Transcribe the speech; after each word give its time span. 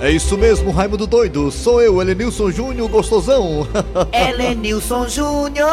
É 0.00 0.10
isso 0.10 0.38
mesmo, 0.38 0.70
Raimundo 0.70 1.06
Doido. 1.06 1.52
Sou 1.52 1.82
eu, 1.82 2.00
Elenilson 2.00 2.50
Júnior, 2.50 2.88
gostosão. 2.88 3.68
Elenilson 4.10 5.06
Júnior, 5.06 5.68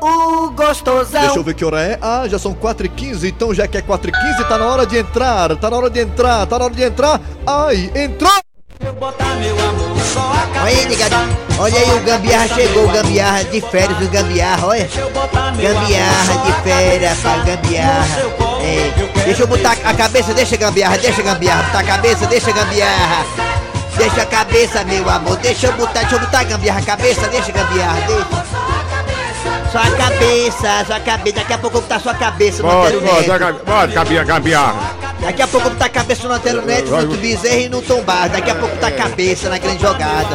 o 0.00 0.50
gostosão. 0.50 1.20
Deixa 1.20 1.38
eu 1.38 1.44
ver 1.44 1.54
que 1.54 1.64
hora 1.64 1.80
é. 1.80 1.96
Ah, 2.02 2.26
já 2.26 2.36
são 2.36 2.52
4h15, 2.52 3.28
então 3.28 3.54
já 3.54 3.68
que 3.68 3.78
é 3.78 3.82
4h15, 3.82 4.48
tá 4.48 4.58
na 4.58 4.66
hora 4.66 4.84
de 4.84 4.98
entrar. 4.98 5.54
Tá 5.56 5.70
na 5.70 5.76
hora 5.76 5.88
de 5.88 6.00
entrar, 6.00 6.46
tá 6.46 6.58
na 6.58 6.64
hora 6.64 6.74
de 6.74 6.82
entrar. 6.82 7.20
Ai, 7.46 7.92
entrou! 7.94 8.32
Olha 10.62 10.64
aí, 10.64 10.86
negado. 10.86 11.14
Olha 11.58 11.78
aí, 11.78 11.90
o 11.90 12.00
Gambiarra 12.00 12.48
chegou, 12.48 12.84
o 12.84 12.88
Gambiarra 12.88 13.44
de 13.44 13.60
férias 13.60 13.98
do 13.98 14.08
Gambiarra, 14.08 14.66
olha. 14.66 14.88
Gambiarra 15.60 16.44
de 16.44 16.52
férias 16.62 17.18
pra 17.18 17.36
Gambiarra. 17.36 18.18
É, 18.62 19.24
deixa 19.24 19.42
eu 19.42 19.46
botar 19.46 19.76
a 19.84 19.94
cabeça, 19.94 20.34
deixa 20.34 20.56
Gambiarra, 20.56 20.98
deixa 20.98 21.22
Gambiarra, 21.22 21.62
botar 21.64 21.80
a 21.80 21.84
cabeça, 21.84 22.26
deixa 22.26 22.50
Gambiarra. 22.50 23.49
Deixa 24.00 24.22
a 24.22 24.26
cabeça, 24.26 24.82
meu 24.84 25.06
amor, 25.10 25.36
deixa 25.36 25.66
eu 25.66 25.74
botar, 25.74 26.00
deixa 26.00 26.14
eu 26.14 26.20
botar 26.20 26.42
Gambiarra, 26.44 26.80
a 26.80 26.82
cabeça, 26.82 27.28
deixa 27.28 27.52
Gambiarra, 27.52 28.00
deixa. 28.06 28.70
Só 29.70 29.78
a 29.78 29.90
cabeça, 29.90 30.84
só 30.86 30.94
a 30.94 31.00
cabeça, 31.00 31.36
daqui 31.36 31.52
a 31.52 31.58
pouco 31.58 31.76
eu 31.76 31.80
vou 31.80 31.82
botar 31.82 32.00
sua 32.00 32.14
cabeça 32.14 32.62
no 32.62 32.70
Antero 32.70 33.02
Neto. 33.02 33.92
cabia, 33.92 34.24
gambiarra. 34.24 34.96
Daqui 35.20 35.42
a 35.42 35.46
pouco 35.46 35.66
eu 35.66 35.70
vou 35.70 35.72
botar 35.72 35.84
a 35.84 35.88
cabeça 35.90 36.26
no 36.26 36.32
Antero 36.32 36.64
Neto, 36.64 36.90
no 36.90 37.16
Bezerra 37.18 37.56
e 37.56 37.68
no 37.68 37.82
Tom 37.82 38.02
Bar. 38.02 38.30
Daqui 38.30 38.50
a 38.50 38.54
pouco 38.54 38.74
tá 38.78 38.86
a 38.86 38.90
cabeça 38.90 39.50
na 39.50 39.58
grande 39.58 39.82
jogada. 39.82 40.34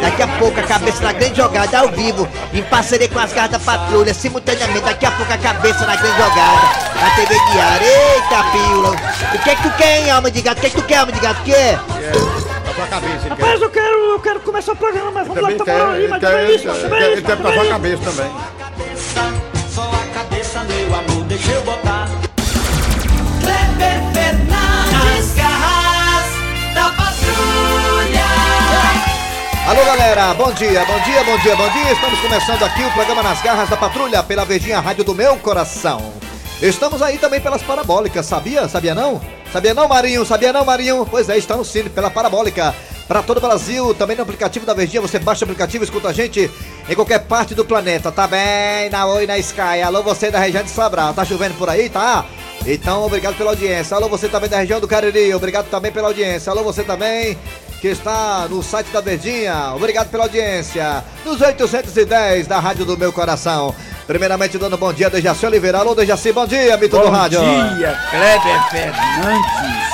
Daqui 0.00 0.22
a 0.22 0.28
pouco 0.28 0.60
a 0.60 0.62
cabeça 0.62 1.02
na 1.02 1.12
grande 1.12 1.36
jogada, 1.36 1.80
ao 1.80 1.88
vivo, 1.88 2.28
em 2.54 2.62
parceria 2.62 3.08
com 3.08 3.18
as 3.18 3.32
garras 3.32 3.50
da 3.50 3.58
patrulha, 3.58 4.14
simultaneamente. 4.14 4.82
Daqui 4.82 5.04
a 5.04 5.10
pouco 5.10 5.32
a 5.32 5.36
cabeça 5.36 5.84
na 5.84 5.96
grande 5.96 6.16
jogada, 6.16 6.68
na 6.94 7.10
TV 7.16 7.34
diária. 7.52 7.86
Eita, 7.86 8.44
pílula. 8.52 8.96
O 9.34 9.38
que 9.40 9.50
é 9.50 9.56
que 9.56 9.62
tu 9.64 9.70
quer, 9.76 9.98
hein, 9.98 10.10
alma 10.12 10.30
de 10.30 10.40
gato? 10.40 10.58
O 10.58 10.60
que 10.60 10.66
é 10.68 10.70
que 10.70 10.76
tu 10.76 10.82
quer, 10.84 10.98
alma 10.98 11.12
de 11.12 11.20
gato? 11.20 11.40
O 11.40 11.44
que 11.44 11.52
é? 11.52 11.78
Sua 12.80 12.86
cabeça, 12.86 13.26
ele 13.26 13.34
Mas 13.38 13.60
eu 13.60 13.68
quero, 13.68 13.94
eu 13.94 14.20
quero 14.20 14.40
começar 14.40 14.72
o 14.72 14.76
programa, 14.76 15.10
mas 15.10 15.26
vamos 15.26 15.42
lá, 15.42 15.48
Também 15.50 15.66
tá 15.66 15.84
bom 15.84 15.90
aí, 15.90 15.98
ele 15.98 16.08
mas 16.08 16.22
é 16.22 16.52
isso, 16.54 16.68
ele 16.68 16.94
ele 16.94 17.14
isso, 17.14 17.36
pra 17.36 17.50
é 17.50 17.54
sua 17.54 17.66
cabeça 17.66 18.02
também. 18.02 18.32
Só 19.68 19.82
a 19.82 20.14
cabeça, 20.14 20.64
meu 20.64 20.94
amor, 20.94 21.24
deixa 21.24 21.52
eu 21.52 21.62
botar. 21.62 22.08
Kleber 23.42 24.00
Fernandes, 24.14 25.34
garras 25.34 26.26
da 26.74 26.90
patrulha. 26.90 28.24
Alô 29.68 29.84
galera, 29.84 30.32
bom 30.32 30.50
dia, 30.52 30.82
bom 30.86 31.00
dia, 31.00 31.24
bom 31.24 31.38
dia, 31.38 31.56
bom 31.56 31.68
dia. 31.68 31.92
Estamos 31.92 32.20
começando 32.20 32.62
aqui 32.62 32.82
o 32.82 32.90
programa 32.92 33.22
Nas 33.22 33.42
Garras 33.42 33.68
da 33.68 33.76
Patrulha 33.76 34.22
pela 34.22 34.46
Verdinha 34.46 34.80
Rádio 34.80 35.04
do 35.04 35.14
Meu 35.14 35.36
Coração. 35.36 36.14
Estamos 36.62 37.02
aí 37.02 37.18
também 37.18 37.42
pelas 37.42 37.62
parabólicas, 37.62 38.24
sabia? 38.24 38.66
Sabia 38.68 38.94
não? 38.94 39.20
Sabia 39.52 39.74
não, 39.74 39.88
Marinho? 39.88 40.24
Sabia 40.24 40.52
não, 40.52 40.64
Marinho? 40.64 41.06
Pois 41.10 41.28
é, 41.28 41.36
está 41.36 41.56
no 41.56 41.64
Cine 41.64 41.90
pela 41.90 42.10
parabólica. 42.10 42.74
Para 43.08 43.24
todo 43.24 43.38
o 43.38 43.40
Brasil, 43.40 43.92
também 43.94 44.16
no 44.16 44.22
aplicativo 44.22 44.64
da 44.64 44.72
Verdinha, 44.72 45.00
você 45.00 45.18
baixa 45.18 45.44
o 45.44 45.44
aplicativo 45.44 45.82
e 45.82 45.86
escuta 45.86 46.08
a 46.08 46.12
gente 46.12 46.48
em 46.88 46.94
qualquer 46.94 47.18
parte 47.18 47.56
do 47.56 47.64
planeta, 47.64 48.12
tá 48.12 48.28
bem? 48.28 48.88
Na 48.88 49.04
Oi, 49.06 49.26
na 49.26 49.36
Sky. 49.38 49.82
Alô, 49.84 50.04
você 50.04 50.30
da 50.30 50.38
região 50.38 50.62
de 50.62 50.70
Sobral, 50.70 51.12
tá 51.12 51.24
chovendo 51.24 51.54
por 51.56 51.68
aí, 51.68 51.88
tá? 51.88 52.24
Então, 52.64 53.04
obrigado 53.04 53.36
pela 53.36 53.50
audiência. 53.50 53.96
Alô, 53.96 54.08
você 54.08 54.28
também 54.28 54.48
da 54.48 54.58
região 54.58 54.78
do 54.78 54.86
Cariri, 54.86 55.34
obrigado 55.34 55.68
também 55.68 55.90
pela 55.90 56.06
audiência. 56.06 56.52
Alô, 56.52 56.62
você 56.62 56.84
também 56.84 57.36
que 57.80 57.88
está 57.88 58.46
no 58.48 58.62
site 58.62 58.90
da 58.92 59.00
Verdinha, 59.00 59.72
obrigado 59.74 60.08
pela 60.10 60.24
audiência. 60.24 61.02
Nos 61.24 61.40
810 61.40 62.46
da 62.46 62.60
Rádio 62.60 62.84
do 62.84 62.96
Meu 62.96 63.12
Coração. 63.12 63.74
Primeiramente, 64.10 64.58
dando 64.58 64.76
bom 64.76 64.92
dia, 64.92 65.08
Dejaci 65.08 65.46
Oliveira. 65.46 65.78
Alô, 65.78 65.94
Dejaci, 65.94 66.32
bom 66.32 66.44
dia, 66.44 66.76
mito 66.76 66.98
do 66.98 67.04
Bom 67.04 67.10
rádio. 67.10 67.38
dia, 67.38 67.96
Kleber 68.10 68.68
Fernandes. 68.68 69.88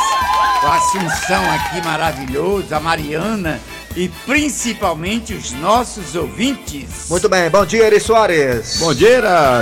O 0.63 0.67
Assunção 0.69 1.45
aqui 1.53 1.85
maravilhoso, 1.85 2.75
a 2.75 2.81
Mariana 2.81 3.61
e 3.95 4.09
principalmente 4.25 5.35
os 5.35 5.53
nossos 5.53 6.15
ouvintes. 6.15 7.11
Muito 7.11 7.29
bem, 7.29 7.51
bom 7.51 7.67
dia, 7.67 7.85
Eri 7.85 8.01
Soares. 8.01 8.79
Bom 8.79 8.95
dia, 8.95 9.21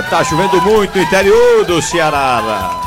tá 0.09 0.23
chovendo 0.23 0.61
muito 0.61 0.97
no 0.97 1.03
interior 1.03 1.65
do 1.65 1.81
Ceará. 1.81 2.79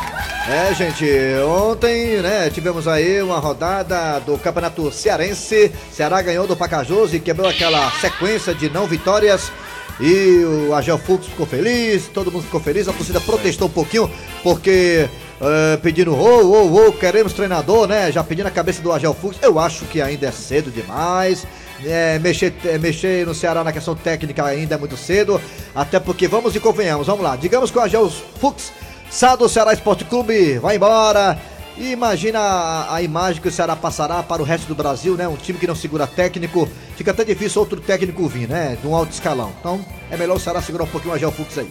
É, 0.49 0.73
gente, 0.73 1.05
ontem, 1.47 2.23
né, 2.23 2.49
tivemos 2.49 2.89
aí 2.89 3.21
uma 3.21 3.39
rodada 3.39 4.19
do 4.21 4.39
Campeonato 4.39 4.91
Cearense. 4.91 5.71
Ceará 5.93 6.23
ganhou 6.23 6.47
do 6.47 6.57
Pacajus 6.57 7.13
e 7.13 7.21
quebrou 7.21 7.51
aquela 7.51 7.91
sequência 8.01 8.55
de 8.55 8.71
não 8.71 8.87
vitórias. 8.87 9.53
E 10.01 10.45
o 10.45 10.75
Agel 10.75 10.99
Fux 10.99 11.27
ficou 11.27 11.47
feliz, 11.47 12.09
todo 12.09 12.31
mundo 12.31 12.45
ficou 12.45 12.61
feliz, 12.61 12.87
a 12.89 12.93
torcida 12.93 13.21
protestou 13.21 13.67
um 13.67 13.71
pouquinho, 13.71 14.11
porque 14.43 15.09
eh, 15.41 15.79
pedindo, 15.81 16.15
ô, 16.15 16.43
ô, 16.43 16.89
ô, 16.89 16.93
queremos 16.93 17.33
treinador, 17.33 17.87
né? 17.87 18.11
Já 18.11 18.25
pedindo 18.25 18.47
a 18.47 18.51
cabeça 18.51 18.83
do 18.83 18.93
Agel 18.93 19.15
Fux. 19.15 19.39
Eu 19.41 19.59
acho 19.59 19.85
que 19.85 20.03
ainda 20.03 20.27
é 20.27 20.33
cedo 20.33 20.71
demais. 20.71 21.47
É, 21.85 22.19
mexer, 22.19 22.53
é, 22.65 22.77
mexer 22.77 23.25
no 23.25 23.33
Ceará 23.33 23.63
na 23.63 23.73
questão 23.73 23.95
técnica 23.95 24.45
ainda 24.45 24.75
é 24.75 24.79
muito 24.79 24.97
cedo. 24.97 25.41
Até 25.75 26.01
porque, 26.01 26.27
vamos 26.27 26.57
e 26.57 26.61
convenhamos, 26.61 27.07
vamos 27.07 27.23
lá. 27.23 27.37
Digamos 27.37 27.71
que 27.71 27.79
o 27.79 27.81
Agel 27.81 28.11
Fux 28.11 28.73
sai 29.09 29.37
do 29.37 29.49
Ceará 29.49 29.73
Esporte 29.73 30.05
Clube, 30.05 30.59
vai 30.59 30.75
embora. 30.77 31.39
E 31.79 31.93
imagina 31.93 32.41
a, 32.41 32.97
a 32.97 33.03
imagem 33.03 33.41
que 33.41 33.47
o 33.47 33.53
Ceará 33.53 33.77
passará 33.77 34.21
para 34.21 34.43
o 34.43 34.45
resto 34.45 34.67
do 34.67 34.75
Brasil, 34.75 35.15
né? 35.15 35.29
Um 35.29 35.37
time 35.37 35.59
que 35.61 35.67
não 35.67 35.77
segura 35.77 36.09
técnico. 36.09 36.69
Fica 36.97 37.13
até 37.13 37.25
difícil 37.25 37.61
outro 37.61 37.81
técnico 37.81 38.27
vir, 38.27 38.49
né? 38.49 38.77
De 38.81 38.87
um 38.87 38.97
alto 38.97 39.13
escalão. 39.13 39.53
Então 39.61 39.85
é 40.11 40.17
melhor 40.17 40.37
o 40.37 40.41
Ceará 40.41 40.61
segurar 40.61 40.85
um 40.85 40.89
pouquinho 40.89 41.13
o 41.13 41.17
Agel 41.17 41.31
Fux 41.31 41.57
aí. 41.57 41.71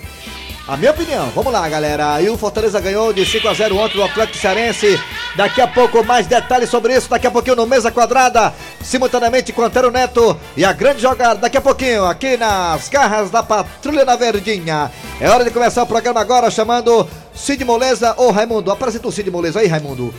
A 0.68 0.76
minha 0.76 0.92
opinião, 0.92 1.32
vamos 1.34 1.54
lá, 1.54 1.68
galera. 1.70 2.22
E 2.22 2.30
o 2.30 2.38
Fortaleza 2.38 2.82
ganhou 2.82 3.14
de 3.14 3.26
5 3.26 3.48
a 3.48 3.54
0 3.54 3.78
ontem 3.78 3.96
do 3.96 4.04
Atlético 4.04 4.38
Cearense. 4.38 5.00
Daqui 5.34 5.62
a 5.62 5.68
pouco 5.68 6.04
mais 6.04 6.28
detalhes 6.28 6.70
sobre 6.70 6.94
isso. 6.94 7.10
Daqui 7.10 7.26
a 7.26 7.32
pouquinho 7.32 7.56
no 7.56 7.66
Mesa 7.66 7.90
Quadrada, 7.90 8.54
simultaneamente 8.84 9.54
com 9.54 9.64
Antero 9.64 9.90
Neto 9.90 10.38
e 10.58 10.66
a 10.66 10.74
grande 10.74 11.02
jogada. 11.02 11.40
Daqui 11.40 11.56
a 11.56 11.62
pouquinho 11.62 12.04
aqui 12.04 12.36
nas 12.36 12.90
garras 12.90 13.32
da 13.32 13.42
Patrulha 13.42 14.04
na 14.04 14.18
Verdinha. 14.18 14.92
É 15.22 15.30
hora 15.30 15.46
de 15.46 15.52
começar 15.52 15.84
o 15.84 15.88
programa 15.88 16.20
agora, 16.20 16.52
chamando 16.52 17.08
Cid 17.34 17.64
Moleza 17.64 18.14
ou 18.18 18.30
Raimundo. 18.32 18.70
Apresenta 18.70 19.08
o 19.08 19.12
Cid 19.12 19.32
Moleza 19.32 19.62
aí, 19.62 19.68
Raimundo. 19.68 20.14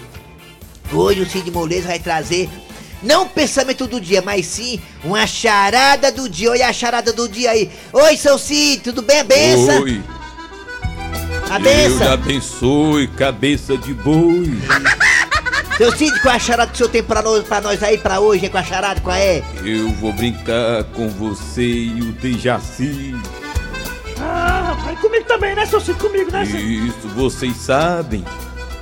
Hoje 0.90 1.20
o 1.20 1.28
Cid 1.28 1.50
Moleza 1.50 1.88
vai 1.88 1.98
trazer 1.98 2.48
não 3.02 3.24
o 3.24 3.28
pensamento 3.28 3.86
do 3.86 4.00
dia, 4.00 4.22
mas 4.22 4.46
sim 4.46 4.80
uma 5.04 5.26
charada 5.26 6.10
do 6.10 6.26
dia. 6.26 6.50
Olha 6.52 6.68
a 6.68 6.72
charada 6.72 7.12
do 7.12 7.28
dia 7.28 7.50
aí. 7.50 7.70
Oi, 7.92 8.16
seu 8.16 8.38
Cid, 8.38 8.80
tudo 8.82 9.02
bem? 9.02 9.22
Benção? 9.22 9.82
Oi, 9.82 10.02
A 11.50 11.58
Deus 11.58 11.92
benção? 11.94 12.12
abençoe, 12.12 13.08
cabeça 13.08 13.76
de 13.76 13.94
boi. 13.94 14.58
Seu 15.78 15.92
Cid, 15.96 16.20
qual 16.22 16.34
é 16.34 16.36
a 16.36 16.40
charada 16.40 16.70
que 16.70 16.74
o 16.74 16.76
senhor 16.78 16.90
tem 16.90 17.02
pra 17.04 17.22
nós, 17.22 17.44
pra 17.44 17.60
nós 17.60 17.82
aí 17.82 17.96
pra 17.98 18.18
hoje? 18.18 18.46
É 18.46 18.48
com 18.48 18.58
a 18.58 18.64
charada, 18.64 19.00
qual 19.00 19.14
é? 19.16 19.42
Eu 19.64 19.90
vou 19.92 20.12
brincar 20.12 20.82
com 20.92 21.08
você 21.08 21.62
e 21.62 22.00
o 22.00 22.12
Dejaci. 22.12 23.14
Ah, 24.20 24.74
rapaz, 24.76 24.98
comigo 24.98 25.24
também, 25.26 25.54
né, 25.54 25.64
seu 25.66 25.80
Cid? 25.80 25.98
Comigo, 25.98 26.32
né, 26.32 26.44
Cid? 26.44 26.88
Isso, 26.88 27.08
vocês 27.14 27.56
sabem 27.56 28.24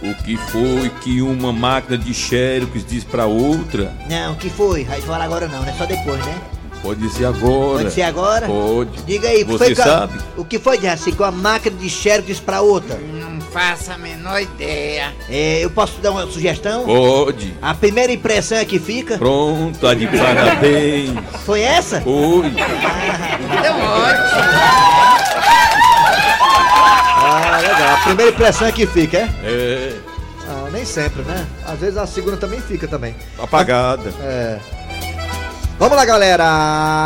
o 0.03 0.15
que 0.15 0.37
foi 0.37 0.89
que 1.03 1.21
uma 1.21 1.53
máquina 1.53 1.99
de 1.99 2.15
xerox 2.15 2.85
diz 2.87 3.05
pra 3.05 3.27
outra? 3.27 3.93
Não, 4.09 4.33
o 4.33 4.37
que 4.37 4.49
foi? 4.49 4.85
Vai 4.85 5.01
falar 5.03 5.25
agora 5.25 5.47
não, 5.49 5.61
né? 5.63 5.75
Só 5.77 5.85
depois, 5.85 6.25
né? 6.25 6.41
Pode 6.87 7.11
ser 7.11 7.25
agora. 7.25 7.79
Pode 7.83 7.93
ser 7.93 8.03
agora? 8.03 8.47
Pode. 8.47 9.03
Diga 9.05 9.29
aí, 9.29 9.43
Você 9.45 9.75
foi 9.75 9.83
a- 9.83 9.87
sabe? 9.87 10.19
O 10.37 10.45
que 10.45 10.59
foi, 10.59 10.81
Jaci, 10.81 11.11
com 11.13 11.25
a 11.25 11.33
máquina 11.33 11.77
de 11.77 11.89
xerox 11.91 12.27
disse 12.27 12.41
pra 12.41 12.61
outra? 12.61 12.97
Não 12.97 13.41
faço 13.41 13.91
a 13.91 13.99
menor 13.99 14.41
ideia. 14.41 15.13
É, 15.29 15.65
eu 15.65 15.71
posso 15.71 16.01
dar 16.01 16.13
uma 16.13 16.27
sugestão? 16.27 16.85
Pode. 16.85 17.55
A 17.61 17.75
primeira 17.75 18.13
impressão 18.13 18.59
é 18.59 18.65
que 18.65 18.79
fica? 18.79 19.19
Pronto, 19.19 19.79
tá 19.81 19.95
de 19.95 20.07
parabéns. 20.07 21.13
Foi 21.45 21.61
essa? 21.63 22.03
Oi. 22.07 22.47
Então, 22.47 23.81
ótimo. 23.81 25.47
Ah, 27.19 27.59
legal. 27.61 27.95
A 27.95 27.97
primeira 28.05 28.31
impressão 28.33 28.69
é 28.69 28.73
que 28.73 28.87
fica, 28.87 29.17
é? 29.19 29.29
É, 29.43 29.97
Ah, 30.49 30.69
nem 30.71 30.85
sempre, 30.85 31.23
né? 31.23 31.45
Às 31.67 31.81
vezes 31.81 31.97
a 31.97 32.07
segunda 32.07 32.37
também 32.37 32.61
fica 32.61 32.87
também. 32.87 33.17
apagada. 33.39 34.13
É. 34.23 34.59
Vamos 35.79 35.97
lá, 35.97 36.05
galera. 36.07 36.45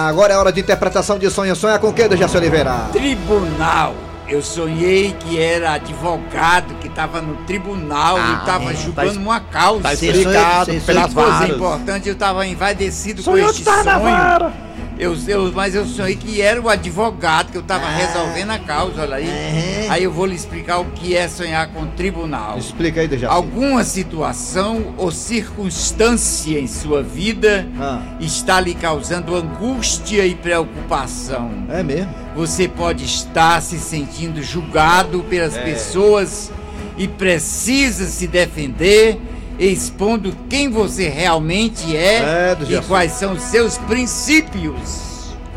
Agora 0.09 0.33
é 0.33 0.37
hora 0.37 0.53
de 0.53 0.61
interpretação 0.61 1.19
de 1.19 1.29
sonho. 1.31 1.57
Sonha 1.57 1.79
com 1.79 1.89
o 1.89 1.93
que, 1.93 2.07
Dejaci 2.09 2.37
Oliveira? 2.37 2.89
Tribunal. 2.93 3.95
Eu 4.29 4.41
sonhei 4.43 5.13
que 5.19 5.41
era 5.41 5.73
advogado 5.73 6.75
que 6.81 6.87
estava 6.87 7.21
no 7.21 7.35
tribunal 7.47 8.17
Ah, 8.17 8.31
e 8.31 8.39
estava 8.39 8.71
é, 8.73 8.77
julgando 8.77 9.15
tá- 9.15 9.21
uma 9.21 9.41
causa. 9.41 9.83
tá 9.83 9.93
explicado 9.95 10.73
pelas 10.87 11.13
coisa 11.13 11.31
varas. 11.33 11.51
importante, 11.51 12.07
eu 12.09 12.13
estava 12.13 12.47
envaidecido 12.47 13.25
com 13.25 13.33
Sonhou 13.33 13.51
este 13.51 13.65
tava 13.65 13.83
na 13.83 13.99
sonho. 13.99 14.53
Eu, 15.01 15.17
eu, 15.27 15.51
mas 15.53 15.75
eu 15.75 15.87
sonhei 15.87 16.15
que 16.15 16.43
era 16.43 16.61
o 16.61 16.69
advogado 16.69 17.51
que 17.51 17.57
eu 17.57 17.63
estava 17.63 17.87
Ah. 17.87 17.97
resolvendo 17.97 18.51
a 18.51 18.59
causa, 18.59 19.01
olha 19.01 19.17
aí. 19.17 19.25
Uhum. 19.27 19.91
Aí 19.91 20.05
eu 20.05 20.13
vou 20.13 20.27
lhe 20.27 20.35
explicar 20.35 20.79
o 20.79 20.85
que 20.91 21.17
é 21.17 21.27
sonhar 21.27 21.69
com 21.69 21.87
tribunal. 21.87 22.59
Explica 22.59 23.01
aí, 23.01 23.09
Dejaci. 23.09 23.35
Alguma 23.35 23.83
situação 23.83 24.95
ou 24.99 25.11
circunstância 25.11 26.59
em 26.61 26.67
sua 26.67 27.03
vida 27.03 27.67
Ah. 27.81 28.03
está 28.21 28.61
lhe 28.61 28.75
causando 28.75 29.35
angústia 29.35 30.27
e 30.27 30.35
preocupação. 30.35 31.51
É 31.71 31.83
mesmo? 31.83 32.13
Você 32.37 32.69
pode 32.69 33.05
estar 33.05 33.61
se 33.63 33.79
sentindo 33.79 34.43
julgado 34.43 35.21
pelas 35.31 35.57
É. 35.57 35.63
pessoas 35.63 36.53
e 36.99 37.09
precisa 37.09 38.05
se 38.07 38.27
defender 38.27 39.19
expondo 39.67 40.33
quem 40.49 40.71
você 40.71 41.09
realmente 41.09 41.97
é, 41.97 42.17
É, 42.17 42.57
e 42.61 42.65
Gerson. 42.65 42.89
quais 42.89 43.13
são 43.13 43.33
os 43.35 43.43
seus 43.43 43.77
princípios. 43.79 45.11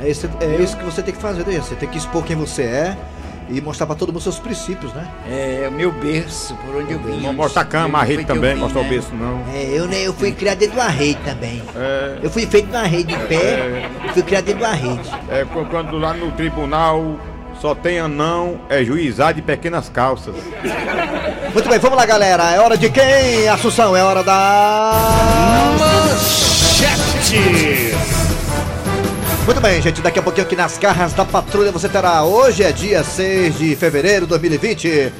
É 0.03 0.09
isso, 0.09 0.29
é 0.41 0.61
isso 0.61 0.75
que 0.77 0.83
você 0.83 1.01
tem 1.01 1.13
que 1.13 1.21
fazer, 1.21 1.45
né? 1.45 1.59
Você 1.59 1.75
tem 1.75 1.87
que 1.87 1.97
expor 1.97 2.23
quem 2.23 2.35
você 2.35 2.63
é 2.63 2.97
e 3.49 3.61
mostrar 3.61 3.85
pra 3.85 3.95
todo 3.95 4.11
mundo 4.11 4.21
seus 4.21 4.39
princípios, 4.39 4.91
né? 4.93 5.07
É 5.29 5.67
o 5.69 5.71
meu 5.71 5.91
berço, 5.91 6.55
por 6.55 6.75
onde 6.81 6.91
eu 6.93 6.99
vim. 6.99 7.21
Não 7.21 7.33
mostra 7.33 7.61
a 7.61 7.65
cama, 7.65 7.99
a 7.99 8.01
Foi 8.05 8.09
rede 8.15 8.25
que 8.25 8.31
eu 8.31 8.35
também, 8.35 8.53
vim, 8.55 8.59
mostra 8.61 8.79
o 8.79 8.83
né? 8.83 8.89
berço 8.89 9.13
não. 9.15 9.41
É, 9.53 9.63
eu, 9.71 9.87
né, 9.87 10.01
eu 10.01 10.13
fui 10.13 10.31
criado 10.31 10.57
dentro 10.59 10.75
de 10.75 10.81
uma 10.81 10.89
rede 10.89 11.19
também. 11.23 11.61
É, 11.75 12.17
Eu 12.21 12.29
fui 12.29 12.45
feito 12.45 12.67
numa 12.67 12.83
rede 12.83 13.13
de 13.15 13.19
pé, 13.25 13.89
fui 14.13 14.23
criado 14.23 14.45
dentro 14.45 14.59
de 14.61 14.65
uma 14.67 14.73
rede. 14.75 15.09
é 15.29 15.45
qu- 15.45 15.65
quando 15.69 15.97
lá 15.97 16.13
no 16.13 16.31
tribunal 16.31 17.17
só 17.63 17.73
tem 17.73 17.97
anão, 17.97 18.59
é 18.69 18.83
juizado 18.83 19.35
de 19.35 19.41
pequenas 19.41 19.87
calças. 19.87 20.35
Muito 21.53 21.69
bem, 21.69 21.79
vamos 21.79 21.97
lá, 21.97 22.05
galera. 22.05 22.51
É 22.51 22.59
hora 22.59 22.77
de 22.77 22.89
quem? 22.89 23.47
Assunção, 23.47 23.95
é 23.95 24.03
hora 24.03 24.21
da. 24.21 24.91
Muito 29.45 29.61
bem, 29.61 29.81
gente. 29.81 30.01
Daqui 30.01 30.19
a 30.19 30.21
pouquinho 30.21 30.45
aqui 30.45 30.57
nas 30.57 30.77
garras 30.77 31.13
da 31.13 31.23
patrulha 31.23 31.71
você 31.71 31.87
terá. 31.87 32.25
Hoje 32.25 32.63
é 32.63 32.73
dia 32.73 33.01
6 33.01 33.57
de 33.57 33.77
fevereiro 33.77 34.25
de 34.25 34.31
2020. 34.31 35.13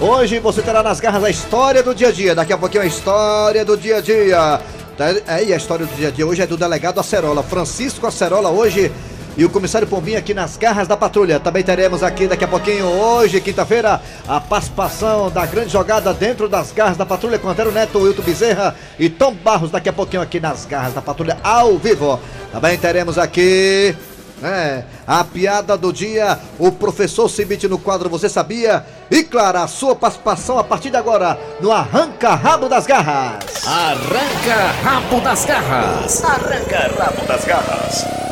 Hoje 0.00 0.38
você 0.38 0.62
terá 0.62 0.82
nas 0.82 1.00
garras 1.00 1.22
a 1.22 1.28
história 1.28 1.82
do 1.82 1.94
dia 1.94 2.08
a 2.08 2.12
dia. 2.12 2.34
Daqui 2.34 2.54
a 2.54 2.56
pouquinho 2.56 2.82
a 2.82 2.86
história 2.86 3.62
do 3.62 3.76
dia 3.76 3.98
a 3.98 4.00
dia. 4.00 4.58
Tá, 4.96 5.10
É, 5.26 5.44
e 5.44 5.52
a 5.52 5.56
história 5.58 5.84
do 5.84 5.94
dia 5.94 6.08
a 6.08 6.10
dia 6.10 6.26
hoje 6.26 6.40
é 6.40 6.46
do 6.46 6.56
delegado 6.56 6.98
Acerola. 6.98 7.42
Francisco 7.42 8.06
Acerola 8.06 8.48
hoje. 8.48 8.90
E 9.36 9.44
o 9.44 9.50
comissário 9.50 9.88
Pombinha 9.88 10.18
aqui 10.18 10.32
nas 10.32 10.56
garras 10.56 10.86
da 10.86 10.96
patrulha. 10.96 11.40
Também 11.40 11.62
teremos 11.62 12.02
aqui 12.02 12.28
daqui 12.28 12.44
a 12.44 12.48
pouquinho, 12.48 12.86
hoje, 12.86 13.40
quinta-feira, 13.40 14.00
a 14.28 14.40
participação 14.40 15.30
da 15.30 15.44
grande 15.44 15.70
jogada 15.70 16.14
dentro 16.14 16.48
das 16.48 16.70
garras 16.70 16.96
da 16.96 17.04
patrulha 17.04 17.38
com 17.38 17.48
Antero 17.48 17.72
Neto, 17.72 17.98
Wilton 17.98 18.22
Bezerra 18.22 18.76
e 18.98 19.08
Tom 19.08 19.34
Barros. 19.34 19.70
Daqui 19.70 19.88
a 19.88 19.92
pouquinho 19.92 20.22
aqui 20.22 20.38
nas 20.38 20.64
garras 20.64 20.94
da 20.94 21.02
patrulha 21.02 21.36
ao 21.42 21.76
vivo. 21.76 22.20
Também 22.52 22.78
teremos 22.78 23.18
aqui 23.18 23.96
é, 24.42 24.84
a 25.06 25.24
piada 25.24 25.76
do 25.76 25.92
dia, 25.92 26.38
o 26.58 26.70
professor 26.70 27.28
Cibite 27.28 27.66
no 27.66 27.78
quadro 27.78 28.08
Você 28.10 28.28
Sabia? 28.28 28.84
E 29.10 29.22
claro, 29.22 29.58
a 29.58 29.66
sua 29.66 29.96
participação 29.96 30.58
a 30.58 30.64
partir 30.64 30.90
de 30.90 30.96
agora 30.96 31.38
no 31.60 31.72
Arranca 31.72 32.34
Rabo 32.34 32.68
das 32.68 32.86
Garras. 32.86 33.66
Arranca 33.66 34.72
rabo 34.82 35.20
das 35.20 35.44
garras. 35.44 36.22
Arranca 36.22 36.90
rabo 36.98 37.26
das 37.26 37.44
garras. 37.44 38.23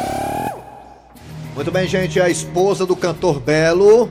Muito 1.54 1.70
bem, 1.70 1.86
gente, 1.86 2.20
a 2.20 2.28
esposa 2.30 2.86
do 2.86 2.96
cantor 2.96 3.38
Belo 3.40 4.10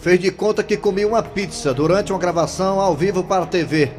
fez 0.00 0.18
de 0.18 0.30
conta 0.30 0.62
que 0.62 0.76
comia 0.76 1.06
uma 1.06 1.22
pizza 1.22 1.72
durante 1.72 2.12
uma 2.12 2.18
gravação 2.18 2.80
ao 2.80 2.94
vivo 2.96 3.22
para 3.22 3.44
a 3.44 3.46
TV. 3.46 3.92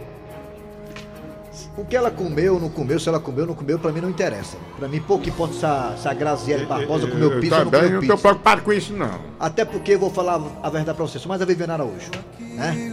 O 1.77 1.85
que 1.85 1.95
ela 1.95 2.11
comeu, 2.11 2.59
não 2.59 2.69
comeu, 2.69 2.99
se 2.99 3.07
ela 3.07 3.19
comeu, 3.19 3.45
não 3.45 3.53
comeu, 3.55 3.79
pra 3.79 3.91
mim 3.91 4.01
não 4.01 4.09
interessa. 4.09 4.57
Pra 4.77 4.87
mim 4.89 4.99
pouco 4.99 5.27
importa 5.27 5.53
se 5.53 5.65
a, 5.65 5.95
se 5.97 6.07
a 6.07 6.13
Graziele 6.13 6.65
Barbosa 6.65 7.07
comeu 7.07 7.39
pizza 7.39 7.55
ou 7.59 7.65
não 7.65 7.71
também 7.71 7.87
comeu 7.89 8.01
não 8.01 8.07
tô 8.07 8.13
pizza. 8.13 8.27
preocupado 8.27 8.61
com 8.61 8.73
isso 8.73 8.93
não. 8.93 9.19
Até 9.39 9.63
porque 9.63 9.93
eu 9.93 9.99
vou 9.99 10.09
falar 10.09 10.41
a 10.61 10.69
verdade 10.69 10.95
pra 10.97 11.05
você, 11.07 11.17
sou 11.17 11.29
mais 11.29 11.41
a 11.41 11.45
Viviane 11.45 11.71
Araújo, 11.71 12.11
né? 12.39 12.91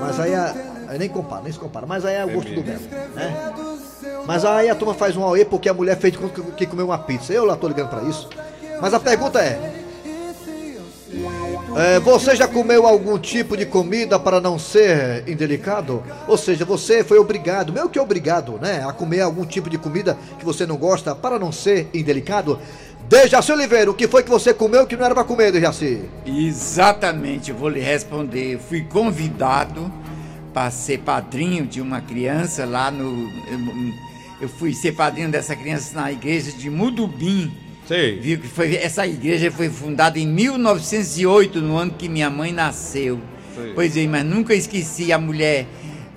Mas 0.00 0.20
aí, 0.20 0.34
a, 0.34 0.54
aí 0.88 0.98
nem 0.98 1.08
compara, 1.08 1.42
nem 1.42 1.52
se 1.52 1.58
compara, 1.58 1.84
mas 1.84 2.04
aí 2.04 2.14
é 2.14 2.24
o 2.24 2.30
gosto 2.30 2.52
do 2.54 2.62
Belo, 2.62 2.80
né? 3.14 3.52
Mas 4.24 4.44
aí 4.44 4.70
a 4.70 4.74
turma 4.74 4.94
faz 4.94 5.16
um 5.16 5.24
auê 5.24 5.44
porque 5.44 5.68
a 5.68 5.74
mulher 5.74 5.98
fez 5.98 6.12
de 6.12 6.18
conta 6.18 6.40
que- 6.40 6.52
que 6.52 6.66
comeu 6.66 6.86
uma 6.86 6.98
pizza. 6.98 7.32
Eu 7.32 7.44
lá 7.44 7.56
tô 7.56 7.66
ligando 7.66 7.88
pra 7.90 8.02
isso. 8.02 8.28
Mas 8.82 8.92
a 8.92 8.98
pergunta 8.98 9.38
é, 9.38 9.60
é, 11.76 12.00
você 12.00 12.34
já 12.34 12.48
comeu 12.48 12.84
algum 12.84 13.16
tipo 13.16 13.56
de 13.56 13.64
comida 13.64 14.18
para 14.18 14.40
não 14.40 14.58
ser 14.58 15.22
indelicado? 15.28 16.02
Ou 16.26 16.36
seja, 16.36 16.64
você 16.64 17.04
foi 17.04 17.16
obrigado, 17.16 17.72
meio 17.72 17.88
que 17.88 18.00
obrigado, 18.00 18.58
né? 18.60 18.84
A 18.84 18.92
comer 18.92 19.20
algum 19.20 19.44
tipo 19.44 19.70
de 19.70 19.78
comida 19.78 20.18
que 20.36 20.44
você 20.44 20.66
não 20.66 20.76
gosta 20.76 21.14
para 21.14 21.38
não 21.38 21.52
ser 21.52 21.90
indelicado? 21.94 22.58
Dejaci 23.08 23.52
Oliveira, 23.52 23.88
o 23.88 23.94
que 23.94 24.08
foi 24.08 24.24
que 24.24 24.30
você 24.30 24.52
comeu 24.52 24.84
que 24.84 24.96
não 24.96 25.04
era 25.04 25.14
para 25.14 25.22
comer, 25.22 25.52
Dejaci? 25.52 26.02
Exatamente, 26.26 27.52
eu 27.52 27.56
vou 27.56 27.68
lhe 27.68 27.78
responder. 27.78 28.54
Eu 28.54 28.58
fui 28.58 28.82
convidado 28.82 29.92
para 30.52 30.72
ser 30.72 30.98
padrinho 30.98 31.64
de 31.68 31.80
uma 31.80 32.00
criança 32.00 32.64
lá 32.64 32.90
no. 32.90 33.30
Eu, 33.48 33.94
eu 34.40 34.48
fui 34.48 34.74
ser 34.74 34.90
padrinho 34.90 35.30
dessa 35.30 35.54
criança 35.54 35.94
na 35.94 36.10
igreja 36.10 36.50
de 36.50 36.68
Mudubim. 36.68 37.61
Sei. 37.86 38.18
Viu 38.20 38.38
que 38.38 38.48
foi, 38.48 38.76
essa 38.76 39.06
igreja 39.06 39.50
foi 39.50 39.68
fundada 39.68 40.18
em 40.18 40.26
1908, 40.26 41.60
no 41.60 41.76
ano 41.76 41.92
que 41.92 42.08
minha 42.08 42.30
mãe 42.30 42.52
nasceu. 42.52 43.20
Sei. 43.54 43.72
Pois 43.74 43.96
é, 43.96 44.06
mas 44.06 44.24
nunca 44.24 44.54
esqueci 44.54 45.12
a 45.12 45.18
mulher 45.18 45.66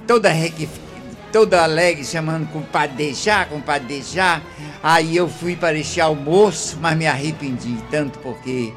toda 0.06 1.64
alegre, 1.64 2.06
chamando 2.06 2.48
compadre 2.52 2.96
deixar, 2.96 3.50
compadre 3.50 3.88
deixar. 3.88 4.44
Aí 4.82 5.16
eu 5.18 5.28
fui 5.28 5.56
para 5.56 5.78
este 5.78 6.00
almoço, 6.00 6.78
mas 6.80 6.96
me 6.98 7.08
arrependi 7.08 7.78
tanto 7.90 8.20
porque 8.20 8.72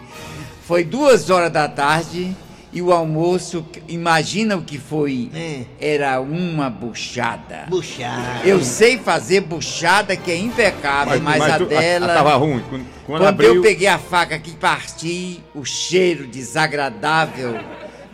foi 0.66 0.82
duas 0.82 1.30
horas 1.30 1.52
da 1.52 1.68
tarde 1.68 2.34
e 2.78 2.82
o 2.82 2.92
almoço, 2.92 3.66
imagina 3.88 4.56
o 4.56 4.62
que 4.62 4.78
foi, 4.78 5.28
É. 5.34 5.62
era 5.80 6.20
uma 6.20 6.70
buchada. 6.70 7.64
Buchada. 7.68 8.40
Eu 8.44 8.62
sei 8.62 8.96
fazer 8.98 9.40
buchada 9.40 10.14
que 10.14 10.30
é 10.30 10.36
impecável, 10.36 11.20
mas, 11.20 11.42
a 11.42 11.58
tu- 11.58 11.66
dela. 11.66 12.06
tava 12.14 12.34
ruim. 12.36 12.60
Quando, 12.70 12.70
quando 12.70 12.86
Quando 13.06 13.26
abriu, 13.26 13.56
eu 13.56 13.62
peguei 13.62 13.88
a 13.88 13.98
faca 13.98 14.38
que 14.38 14.52
parti, 14.52 15.42
o 15.52 15.64
cheiro 15.64 16.28
desagradável 16.28 17.58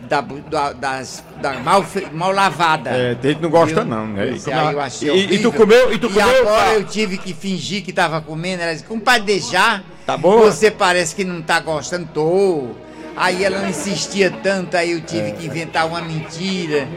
da, 0.09 0.21
da, 0.21 0.73
das, 0.73 1.23
da 1.39 1.59
mal, 1.59 1.85
mal 2.11 2.31
lavada. 2.31 2.89
É, 2.89 3.13
tem 3.13 3.31
gente 3.31 3.37
que 3.37 3.43
não 3.43 3.49
gosta 3.51 3.81
Viu? 3.81 3.85
não, 3.85 4.07
né? 4.07 4.31
E 4.31 4.39
como 4.39 4.55
eu 4.71 4.79
a- 4.79 4.85
achei 4.85 5.09
e- 5.11 5.35
e 5.35 5.39
tu 5.43 5.51
comeu- 5.51 5.93
e 5.93 5.99
tu 5.99 6.09
comeu, 6.09 6.41
agora 6.41 6.65
pá? 6.65 6.73
eu 6.73 6.83
tive 6.85 7.19
que 7.19 7.33
fingir 7.35 7.83
que 7.83 7.93
tava 7.93 8.19
comendo. 8.19 8.63
Ela 8.63 8.71
disse, 8.73 8.83
compadre, 8.85 9.21
deixar. 9.27 9.83
Tá 10.07 10.17
boa? 10.17 10.51
Você 10.51 10.69
parece 10.71 11.15
que 11.15 11.23
não 11.23 11.41
tá 11.41 11.59
gostando. 11.59 12.07
Tô. 12.13 12.69
Aí 13.15 13.43
ela 13.43 13.59
não 13.59 13.69
insistia 13.69 14.29
tanto, 14.29 14.75
aí 14.75 14.91
eu 14.91 15.01
tive 15.01 15.31
que 15.33 15.45
inventar 15.45 15.87
uma 15.87 16.01
mentira. 16.01 16.87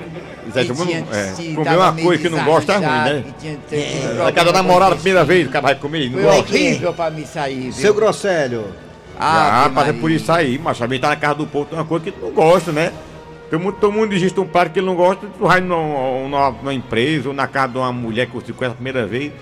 Zé, 0.52 0.62
que 0.62 0.68
todo 0.68 0.78
mundo- 0.78 0.88
tinha- 0.88 1.04
é, 1.12 1.54
comer 1.54 1.76
uma 1.76 1.92
coisa 1.92 2.22
que 2.22 2.28
não 2.28 2.44
gosta 2.44 2.72
é 2.72 2.76
ruim, 2.76 2.86
né? 2.86 3.24
tinha- 3.38 3.58
É, 3.72 4.32
cada 4.32 4.50
namorada 4.52 4.92
a 4.92 4.94
isso. 4.94 5.02
primeira 5.02 5.24
vez, 5.24 5.46
o 5.46 5.50
cara 5.50 5.62
vai 5.66 5.74
comer 5.74 6.06
não 6.10 6.14
Foi 6.14 6.22
gosta. 6.22 6.40
horrível 6.54 6.94
pra 6.94 7.10
me 7.10 7.26
sair, 7.26 7.60
viu? 7.60 7.72
Seu 7.72 7.94
Grosselho. 7.94 8.64
Ave 9.20 9.66
Ah, 9.66 9.70
mas 9.72 9.88
é 9.88 9.92
por 9.92 10.10
isso 10.10 10.30
aí, 10.32 10.58
mas 10.62 10.78
também 10.78 10.98
tá 11.00 11.08
na 11.08 11.16
casa 11.16 11.34
do 11.36 11.46
povo, 11.46 11.66
tem 11.66 11.78
uma 11.78 11.84
coisa 11.84 12.04
que 12.04 12.12
tu 12.12 12.20
não 12.26 12.30
gosta, 12.32 12.70
né? 12.72 12.92
Todo 13.50 13.60
mundo, 13.60 13.76
todo 13.80 13.92
mundo 13.92 14.12
existe 14.14 14.38
um 14.38 14.46
par 14.46 14.68
que 14.68 14.78
ele 14.78 14.86
não 14.86 14.94
gosta, 14.94 15.26
tu 15.26 15.46
vai 15.46 15.60
numa, 15.60 16.20
numa, 16.28 16.50
numa 16.50 16.74
empresa 16.74 17.28
ou 17.28 17.34
na 17.34 17.46
casa 17.46 17.72
de 17.72 17.78
uma 17.78 17.92
mulher 17.92 18.26
que 18.26 18.34
você 18.34 18.52
conhece 18.52 18.72
a 18.72 18.76
primeira 18.76 19.06
vez 19.06 19.32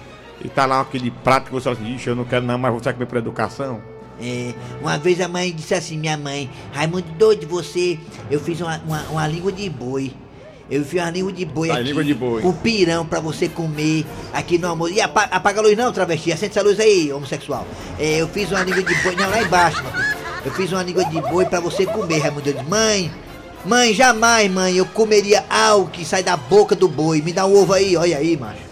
e 0.44 0.48
tá 0.48 0.64
lá 0.64 0.80
aquele 0.80 1.10
prato 1.10 1.46
que 1.46 1.52
você 1.52 1.64
fala 1.64 1.76
assim, 1.76 1.94
ixi, 1.94 2.08
eu 2.08 2.16
não 2.16 2.24
quero 2.24 2.44
não, 2.44 2.56
mas 2.58 2.72
você 2.72 2.84
vai 2.84 2.94
comer 2.94 3.06
por 3.06 3.18
educação. 3.18 3.80
É, 4.20 4.54
uma 4.80 4.96
vez 4.98 5.20
a 5.20 5.28
mãe 5.28 5.52
disse 5.52 5.74
assim, 5.74 5.98
minha 5.98 6.16
mãe, 6.16 6.48
Raimundo 6.72 7.04
doido, 7.18 7.46
você, 7.46 7.98
eu 8.30 8.40
fiz 8.40 8.60
uma, 8.60 8.80
uma, 8.86 9.02
uma 9.10 9.26
língua 9.28 9.52
de 9.52 9.68
boi. 9.68 10.10
Eu 10.70 10.84
fiz 10.84 11.00
uma 11.00 11.10
língua 11.10 11.32
de 11.32 11.44
boi 11.44 11.70
Ah, 11.70 11.74
aqui. 11.74 11.82
língua 11.84 12.02
de 12.02 12.12
boi. 12.14 12.42
Com 12.42 12.52
pirão 12.52 13.06
pra 13.06 13.20
você 13.20 13.48
comer 13.48 14.04
aqui 14.32 14.58
no 14.58 14.66
almoço. 14.68 14.92
E 14.94 15.00
apa- 15.00 15.28
apaga 15.30 15.60
a 15.60 15.62
luz 15.62 15.76
não, 15.76 15.92
travesti. 15.92 16.32
Acende 16.32 16.50
essa 16.58 16.62
luz 16.66 16.80
aí, 16.80 17.12
homossexual. 17.12 17.64
É, 17.98 18.16
eu 18.20 18.26
fiz 18.28 18.50
uma 18.50 18.64
língua 18.64 18.82
de 18.82 18.94
boi. 19.02 19.14
Não, 19.14 19.30
lá 19.30 19.42
embaixo. 19.42 19.84
Eu 20.44 20.50
fiz 20.52 20.72
uma 20.72 20.82
língua 20.82 21.04
de 21.04 21.20
boi 21.20 21.44
pra 21.44 21.60
você 21.60 21.86
comer, 21.86 22.18
Raimundo. 22.18 22.48
Eu 22.48 22.54
disse, 22.54 22.64
mãe, 22.68 23.12
mãe, 23.64 23.94
jamais, 23.94 24.50
mãe, 24.50 24.76
eu 24.76 24.86
comeria 24.86 25.44
algo 25.48 25.88
que 25.90 26.04
sai 26.04 26.24
da 26.24 26.36
boca 26.36 26.74
do 26.74 26.88
boi. 26.88 27.22
Me 27.22 27.32
dá 27.32 27.46
um 27.46 27.54
ovo 27.56 27.72
aí, 27.72 27.96
olha 27.96 28.16
aí, 28.18 28.36
macho. 28.36 28.65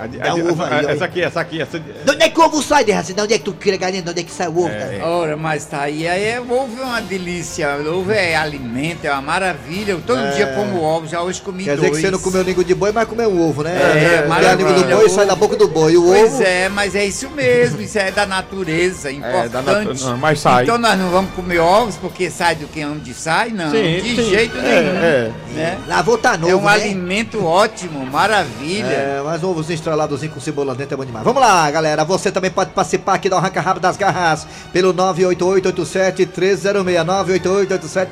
A- 0.00 0.06
Dá 0.06 0.30
a- 0.30 0.34
ovo 0.34 0.62
aí, 0.64 0.86
essa 0.86 1.04
aqui, 1.04 1.22
essa 1.22 1.40
aqui, 1.40 1.60
essa. 1.60 1.78
De 1.78 2.10
onde 2.10 2.22
é 2.24 2.28
que 2.30 2.40
o 2.40 2.44
ovo 2.44 2.62
sai, 2.62 2.84
Derraci? 2.84 3.12
De 3.12 3.20
onde 3.20 3.34
é 3.34 3.38
que 3.38 3.44
tu 3.44 3.52
cria 3.52 3.76
galinha? 3.76 4.02
De 4.02 4.10
onde 4.10 4.20
é 4.20 4.22
que 4.24 4.30
sai 4.32 4.48
o 4.48 4.58
ovo? 4.58 4.68
É. 4.68 5.00
Ora, 5.02 5.36
mas 5.36 5.64
tá 5.66 5.82
aí, 5.82 6.08
aí 6.08 6.24
é, 6.24 6.40
ovo 6.40 6.80
é 6.80 6.84
uma 6.84 7.00
delícia, 7.02 7.68
ovo 7.86 8.10
é 8.12 8.34
alimento, 8.34 9.04
é 9.04 9.12
uma 9.12 9.20
maravilha. 9.22 9.92
Eu 9.92 10.00
todo 10.00 10.20
É. 10.20 10.30
dia 10.32 10.46
como 10.48 10.82
ovo, 10.82 11.06
já 11.06 11.20
hoje 11.22 11.40
comi 11.42 11.64
Quer 11.64 11.76
dois. 11.76 11.90
dizer 11.90 11.90
que 11.96 12.00
você 12.06 12.10
não 12.10 12.18
comeu 12.18 12.42
língua 12.42 12.64
de 12.64 12.74
boi, 12.74 12.92
mas 12.92 13.06
comeu 13.08 13.30
um 13.30 13.48
ovo, 13.48 13.62
né? 13.62 13.72
É, 13.72 14.24
a 14.24 14.28
maravilha. 14.28 14.68
língua 14.68 14.72
do 14.84 14.96
boi 14.96 15.08
sai 15.10 15.26
da 15.26 15.36
boca 15.36 15.56
do 15.56 15.68
boi. 15.68 15.96
O 15.96 16.02
Pois 16.04 16.32
ovo. 16.34 16.42
é, 16.42 16.68
mas 16.68 16.94
é 16.94 17.04
isso 17.04 17.28
mesmo, 17.30 17.80
isso 17.80 17.98
é 17.98 18.10
da 18.10 18.24
natureza, 18.26 19.10
importante. 19.12 19.50
da 19.50 19.62
natu- 19.62 20.16
mas 20.18 20.40
sai. 20.40 20.62
Então 20.64 20.78
nós 20.78 20.98
não 20.98 21.10
vamos 21.10 21.32
comer 21.34 21.58
ovos 21.58 21.96
porque 21.96 22.30
sai 22.30 22.54
do 22.54 22.66
que 22.66 22.84
onde 22.84 23.12
sai, 23.12 23.50
não. 23.50 23.70
Sim, 23.70 24.00
de 24.02 24.16
sim. 24.16 24.30
jeito 24.30 24.56
É, 24.56 24.62
nenhum. 24.62 24.96
é. 25.04 25.30
Né? 25.54 25.78
Lavou 25.86 26.16
tá 26.16 26.36
novo, 26.36 26.50
É 26.52 26.56
um 26.56 26.62
né? 26.62 26.72
alimento 26.72 27.44
ótimo, 27.44 28.04
maravilha. 28.06 28.86
É, 28.86 29.22
mas 29.24 29.42
um 29.42 29.48
estreladozinho 29.90 30.32
com 30.32 30.40
cebola 30.40 30.74
dentro 30.74 30.94
é 30.94 30.96
bom 30.96 31.04
demais. 31.04 31.24
Vamos 31.24 31.42
lá, 31.42 31.70
galera. 31.70 32.04
Você 32.04 32.30
também 32.30 32.50
pode 32.50 32.70
participar 32.70 33.14
aqui 33.14 33.28
do 33.28 33.36
Arranca 33.36 33.60
Rabo 33.60 33.80
das 33.80 33.96
Garras 33.96 34.46
pelo 34.72 34.94
988-87-306. 34.94 37.00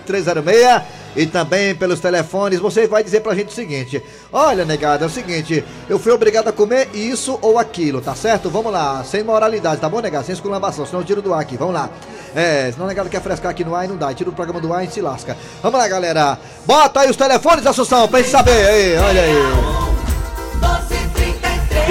988-87-306. 0.06 0.82
E 1.16 1.26
também 1.26 1.74
pelos 1.74 2.00
telefones. 2.00 2.60
Você 2.60 2.86
vai 2.86 3.02
dizer 3.02 3.20
pra 3.20 3.34
gente 3.34 3.48
o 3.48 3.52
seguinte: 3.52 4.02
Olha, 4.32 4.64
negada, 4.64 5.04
é 5.04 5.06
o 5.06 5.10
seguinte. 5.10 5.64
Eu 5.88 5.98
fui 5.98 6.12
obrigado 6.12 6.48
a 6.48 6.52
comer 6.52 6.90
isso 6.94 7.38
ou 7.40 7.58
aquilo, 7.58 8.00
tá 8.00 8.14
certo? 8.14 8.50
Vamos 8.50 8.72
lá. 8.72 9.02
Sem 9.04 9.24
moralidade, 9.24 9.80
tá 9.80 9.88
bom, 9.88 10.00
negada? 10.00 10.24
Sem 10.24 10.34
esculambação. 10.34 10.86
Senão 10.86 11.00
eu 11.00 11.06
tiro 11.06 11.22
do 11.22 11.32
ar 11.32 11.40
aqui. 11.40 11.56
Vamos 11.56 11.74
lá. 11.74 11.88
É, 12.34 12.70
senão 12.70 12.84
o 12.84 12.88
negado 12.88 13.08
quer 13.08 13.22
frescar 13.22 13.50
aqui 13.50 13.64
no 13.64 13.74
ar 13.74 13.86
e 13.86 13.88
não 13.88 13.96
dá. 13.96 14.12
Tira 14.12 14.30
o 14.30 14.32
programa 14.32 14.60
do 14.60 14.72
ar 14.72 14.84
e 14.84 14.90
se 14.90 15.00
lasca. 15.00 15.36
Vamos 15.62 15.78
lá, 15.78 15.88
galera. 15.88 16.38
Bota 16.66 17.00
aí 17.00 17.10
os 17.10 17.16
telefones, 17.16 17.66
Assunção, 17.66 18.06
pra 18.06 18.20
gente 18.20 18.30
saber. 18.30 18.68
Aí, 18.68 18.96
olha 18.96 19.22
aí. 19.22 19.87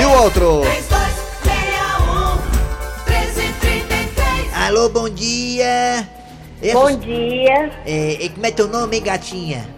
Você 0.07 0.15
outro. 0.15 0.61
3261 0.61 2.37
1333 3.07 4.53
Alô, 4.53 4.87
bom 4.87 5.09
dia. 5.09 6.07
Bom 6.71 6.97
dia. 6.97 7.71
É, 7.85 8.13
e 8.13 8.29
como 8.29 8.45
é 8.45 8.51
teu 8.51 8.69
nome, 8.69 8.97
hein, 8.97 9.03
gatinha? 9.03 9.76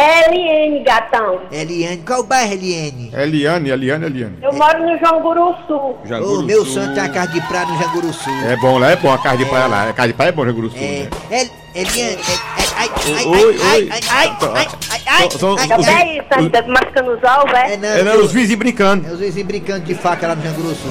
Eliane 0.00 0.84
Gatão. 0.84 1.40
Eliane. 1.50 2.02
Qual 2.06 2.22
bairro, 2.22 2.52
Eliane? 2.52 3.10
Eliane, 3.12 3.70
Eliane, 3.70 4.06
Eliane. 4.06 4.38
Eu 4.40 4.52
moro 4.52 4.78
no 4.86 4.96
João 4.98 5.20
Guruçu. 5.20 5.96
Ô, 6.24 6.42
meu 6.42 6.64
santo 6.64 6.94
tem 6.94 7.02
a 7.02 7.08
casa 7.08 7.32
de 7.32 7.40
praia 7.48 7.66
no 7.66 7.76
Janguruçu. 7.78 8.30
É 8.48 8.56
bom, 8.56 8.78
lá 8.78 8.90
é 8.92 8.96
bom 8.96 9.12
a 9.12 9.18
carne 9.18 9.44
de 9.44 9.50
praia 9.50 9.66
lá. 9.66 9.88
A 9.88 9.92
carne 9.92 10.12
de 10.12 10.16
praia 10.16 10.28
é 10.28 10.32
bom, 10.32 10.44
do 10.44 10.70
Sul. 10.70 10.78
É, 10.78 10.80
né? 10.80 11.08
El, 11.30 11.46
Eliane, 11.74 12.00
é, 12.00 12.12
é, 12.12 12.64
ai, 12.76 12.90
ai, 13.16 13.24
Oi, 13.26 13.34
ai, 13.34 13.44
oi. 13.44 13.58
ai, 13.60 13.88
ai, 13.90 14.00
ai, 14.10 14.68
ai, 14.90 15.00
ai, 15.06 15.30
São- 15.32 15.56
ai, 15.58 15.68
ai, 15.70 15.78
os- 15.78 15.88
ai. 15.88 16.22
Peraí, 16.28 16.50
tá 16.50 16.62
mascando 16.62 17.10
os 17.12 17.22
É, 17.22 17.72
é? 17.72 17.76
não, 17.76 17.88
É, 17.88 18.02
não, 18.04 18.12
eu- 18.14 18.24
os 18.24 18.32
vizinhos 18.32 18.58
brincando. 18.58 19.06
É 19.08 19.12
os 19.12 19.18
vizinhos 19.18 19.46
brincando 19.48 19.84
de 19.84 19.94
faca 19.94 20.28
lá 20.28 20.36
no 20.36 20.42
Janguruçu. 20.42 20.88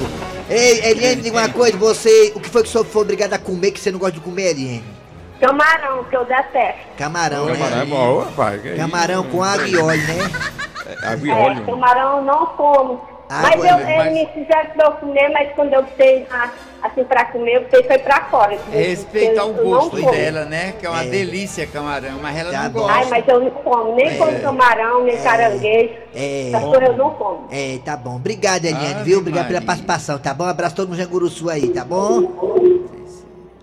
Ei, 0.50 0.80
Eliane, 0.90 1.22
diga 1.22 1.36
uma 1.38 1.48
coisa, 1.50 1.76
você, 1.78 2.32
o 2.34 2.40
que 2.40 2.48
foi 2.48 2.62
que 2.62 2.68
o 2.68 2.72
senhor 2.72 2.84
foi 2.84 3.02
obrigado 3.02 3.32
a 3.34 3.38
comer 3.38 3.70
que 3.72 3.80
você 3.80 3.90
não 3.90 3.98
gosta 3.98 4.14
de 4.14 4.20
comer, 4.20 4.50
Eliane? 4.50 4.97
Camarão, 5.40 6.04
que 6.04 6.16
eu 6.16 6.24
detesto. 6.24 6.80
Camarão, 6.96 7.46
Camarão 7.46 7.76
é 7.76 7.80
né? 7.80 7.84
bom, 7.86 8.18
rapaz. 8.20 8.60
que 8.62 8.74
Camarão 8.76 9.24
com 9.24 9.42
água 9.42 9.68
e 9.68 9.76
óleo, 9.76 10.06
né? 10.06 10.14
isso? 10.16 11.06
Água 11.06 11.26
e 11.26 11.30
É, 11.30 11.34
óleo. 11.34 11.66
camarão 11.66 12.16
eu 12.18 12.22
não 12.24 12.46
como. 12.46 13.00
Ah, 13.30 13.42
mas 13.42 13.62
eu, 13.62 13.78
eles 13.78 13.96
mas- 13.98 14.12
me 14.14 14.26
fizeram 14.32 14.70
pra 14.70 14.86
eu 14.86 14.92
comer, 14.92 15.28
mas 15.28 15.52
quando 15.54 15.74
eu 15.74 15.82
botei 15.82 16.26
na- 16.30 16.50
assim 16.82 17.04
pra 17.04 17.26
comer, 17.26 17.56
eu 17.56 17.60
botei 17.64 17.82
foi 17.84 17.98
pra 17.98 18.24
fora. 18.30 18.56
Respeitar 18.72 19.42
Eu- 19.42 19.50
o 19.50 19.54
gosto 19.64 19.96
dela, 20.10 20.46
né? 20.46 20.72
Que 20.80 20.86
é 20.86 20.88
uma 20.88 21.04
É. 21.04 21.08
delícia 21.08 21.66
camarão, 21.66 22.18
mas 22.22 22.34
ela 22.38 22.50
Tá 22.50 22.62
não 22.62 22.70
bom. 22.70 22.80
gosta. 22.80 22.94
Ai, 22.96 23.04
mas 23.10 23.28
eu 23.28 23.40
não 23.40 23.50
como, 23.50 23.94
nem 23.96 24.16
como 24.16 24.40
camarão, 24.40 25.04
nem 25.04 25.18
caranguejo. 25.18 25.92
É. 26.14 26.48
Essas 26.48 26.64
coisas 26.64 26.88
eu 26.88 26.96
não 26.96 27.10
como. 27.10 27.48
É, 27.50 27.78
tá 27.84 27.96
bom. 27.98 28.16
Obrigado, 28.16 28.64
Eliane, 28.64 28.94
Ave 28.94 29.04
viu? 29.04 29.18
Obrigado 29.18 29.46
pela 29.46 29.60
Maria. 29.60 29.66
participação, 29.66 30.18
tá 30.18 30.32
bom? 30.32 30.44
Abraço 30.44 30.74
todo 30.74 30.88
mundo 30.88 30.96
Janguruçu 30.98 31.50
aí, 31.50 31.68
tá 31.68 31.84
bom? 31.84 32.87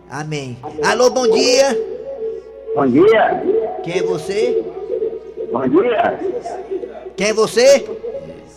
Amém. 0.10 0.58
Alô, 0.84 1.10
bom 1.10 1.28
dia. 1.28 1.78
Bom 2.76 2.88
dia. 2.88 3.44
Quem 3.84 4.00
é 4.00 4.04
você? 4.04 4.64
Bom 5.52 5.68
dia. 5.68 6.20
Quem 7.18 7.28
é 7.28 7.34
você? 7.34 7.80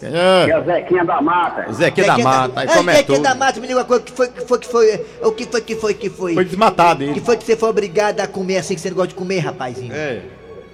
Quem 0.00 0.11
é? 0.14 0.50
é 0.50 0.59
o 0.59 0.64
Zequinha 0.64 1.05
da 1.05 1.21
Mata. 1.21 1.73
Zequinha 1.73 2.07
da 2.07 2.19
Mata. 2.19 2.61
Aí 2.61 2.69
Ai, 2.69 2.76
come 2.76 2.93
Zequinha 2.93 3.21
da 3.21 3.35
Mata, 3.35 3.61
me 3.61 3.67
diga 3.67 3.78
uma 3.81 3.85
coisa, 3.85 4.02
o 4.02 4.07
que 4.07 4.12
foi 4.12 4.28
que 4.28 4.40
foi 4.47 4.59
que 4.59 4.67
foi? 4.69 5.07
O 5.23 5.33
que 5.33 5.45
foi 5.47 5.61
que 5.61 5.75
foi 5.76 5.95
que 5.95 6.11
foi? 6.11 6.35
Foi 6.35 6.45
desmatado 6.45 7.05
O 7.11 7.14
que 7.14 7.21
foi 7.21 7.37
que 7.37 7.45
você 7.45 7.57
foi 7.57 7.69
obrigado 7.69 8.21
a 8.21 8.26
comer 8.28 8.59
assim 8.59 8.75
que 8.75 8.81
você 8.81 8.90
não 8.90 8.97
gosta 8.97 9.09
de 9.09 9.14
comer, 9.17 9.38
rapazinho? 9.40 9.93
É. 9.93 10.21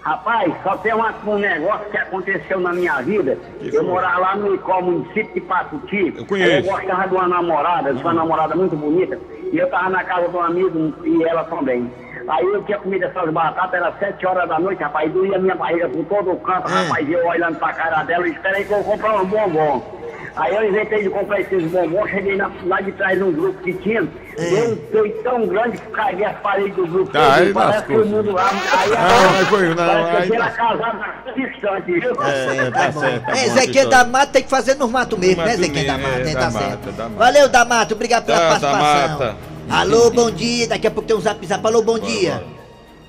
Rapaz, 0.02 0.52
só 0.62 0.76
tem 0.76 0.92
uma- 0.92 1.14
um 1.26 1.38
negócio 1.38 1.88
que 1.90 1.96
aconteceu 1.96 2.60
na 2.60 2.74
minha 2.74 3.00
vida. 3.00 3.38
Eu 3.62 3.84
morava 3.84 4.18
lá 4.18 4.36
no 4.36 4.54
Icó, 4.54 4.82
município 4.82 5.32
de 5.32 5.40
Patuti. 5.40 6.12
Eu 6.14 6.26
conheço. 6.26 6.68
Eu 6.68 6.72
gostava 6.74 7.08
de 7.08 7.14
uma 7.14 7.26
namorada, 7.26 7.94
de 7.94 8.02
uma 8.02 8.12
namorada 8.12 8.54
muito 8.54 8.76
bonita. 8.76 9.18
E 9.52 9.58
eu 9.58 9.68
tava 9.70 9.90
na 9.90 10.02
casa 10.04 10.28
de 10.28 10.36
um 10.36 10.40
amigo 10.42 10.94
e 11.04 11.24
ela 11.24 11.44
também. 11.44 11.90
Aí 12.26 12.44
eu 12.46 12.62
tinha 12.64 12.78
comido 12.78 13.04
essas 13.04 13.30
batatas, 13.30 13.74
era 13.74 13.92
sete 13.98 14.26
horas 14.26 14.48
da 14.48 14.58
noite, 14.58 14.82
rapaz, 14.82 15.12
doía 15.12 15.38
minha 15.38 15.54
barriga 15.54 15.88
por 15.90 16.04
todo 16.06 16.32
o 16.32 16.40
canto, 16.40 16.68
Ah. 16.68 16.82
rapaz, 16.84 17.08
eu 17.10 17.26
olhando 17.26 17.58
pra 17.58 17.72
cara 17.74 18.02
dela, 18.04 18.26
espera 18.26 18.56
aí 18.56 18.64
que 18.64 18.72
eu 18.72 18.82
vou 18.82 18.92
comprar 18.92 19.20
um 19.20 19.26
bombom. 19.26 20.03
Aí 20.36 20.52
eu 20.52 20.68
inventei 20.68 21.04
de 21.04 21.10
comprar 21.10 21.40
esses 21.40 21.62
bombons, 21.70 22.10
cheguei 22.10 22.34
na- 22.36 22.50
lá 22.66 22.80
de 22.80 22.90
trás 22.92 23.16
num 23.20 23.30
grupo 23.30 23.62
que 23.62 23.72
tinha, 23.74 24.02
dei 24.36 24.66
um 24.66 24.76
peito 24.76 25.22
tão 25.22 25.46
grande 25.46 25.78
que 25.78 25.86
caguei 25.90 26.24
as 26.24 26.36
paredes 26.40 26.74
do 26.74 26.86
grupo. 26.88 27.12
Tá, 27.12 27.20
todo, 27.20 27.32
aí 27.34 27.52
parece 27.52 27.76
lascou. 27.78 27.96
que 27.96 28.02
o 28.02 28.06
mundo 28.06 28.32
lá. 28.32 28.50
Aí, 28.50 28.92
Ah, 28.96 29.32
mas 29.38 29.48
foi, 29.48 29.74
não, 29.76 30.06
aí 30.06 30.28
tá. 30.30 30.50
casado 30.50 31.34
distante, 31.36 31.92
viu? 32.00 32.10
É, 32.22 32.70
tá 32.72 32.90
certo. 32.92 33.24
tá 33.26 33.32
É, 33.32 33.48
bom, 33.48 33.54
Zequinha 33.54 33.84
Vitória. 33.84 33.88
da 33.90 34.04
Mata 34.04 34.32
tem 34.32 34.42
que 34.42 34.50
fazer 34.50 34.74
nos 34.74 34.90
mato 34.90 35.16
mesmo, 35.16 35.36
No 35.36 35.42
né, 35.42 35.52
mato 35.52 35.62
Zequinha 35.62 35.86
da 35.86 35.98
mesmo, 35.98 36.08
Mata, 36.12 36.28
é, 36.30 36.34
da 36.34 36.40
Tá 36.40 36.50
mata, 36.50 36.66
certo. 36.68 37.10
Valeu, 37.16 37.48
da 37.48 37.64
Mata, 37.64 37.94
obrigado 37.94 38.24
pela 38.26 38.38
Tá, 38.38 38.58
da 38.58 38.70
participação. 38.70 39.36
Alô, 39.70 40.10
bom 40.10 40.30
dia, 40.32 40.66
daqui 40.66 40.86
a 40.88 40.90
pouco 40.90 41.06
tem 41.06 41.16
um 41.16 41.20
zap 41.20 41.46
zap. 41.46 41.64
Alô, 41.64 41.80
bom 41.80 41.98
dia. 42.00 42.42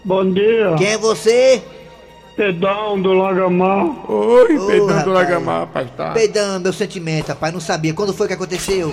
Bom 0.03 0.31
dia. 0.31 0.75
Quem 0.77 0.89
é 0.93 0.97
você? 0.99 1.63
Pedão 2.35 2.99
do 3.01 3.13
Lagamar. 3.13 3.85
Oi, 4.11 4.57
Ô, 4.57 4.67
Pedro 4.67 4.85
do 4.87 4.87
rapaz. 4.87 5.07
Lagamar, 5.07 5.59
rapaz, 5.61 5.87
tá. 5.95 6.11
Peidão, 6.11 6.59
meu 6.59 6.73
sentimento, 6.73 7.29
rapaz, 7.29 7.53
não 7.53 7.61
sabia. 7.61 7.93
Quando 7.93 8.13
foi 8.13 8.27
que 8.27 8.33
aconteceu? 8.33 8.91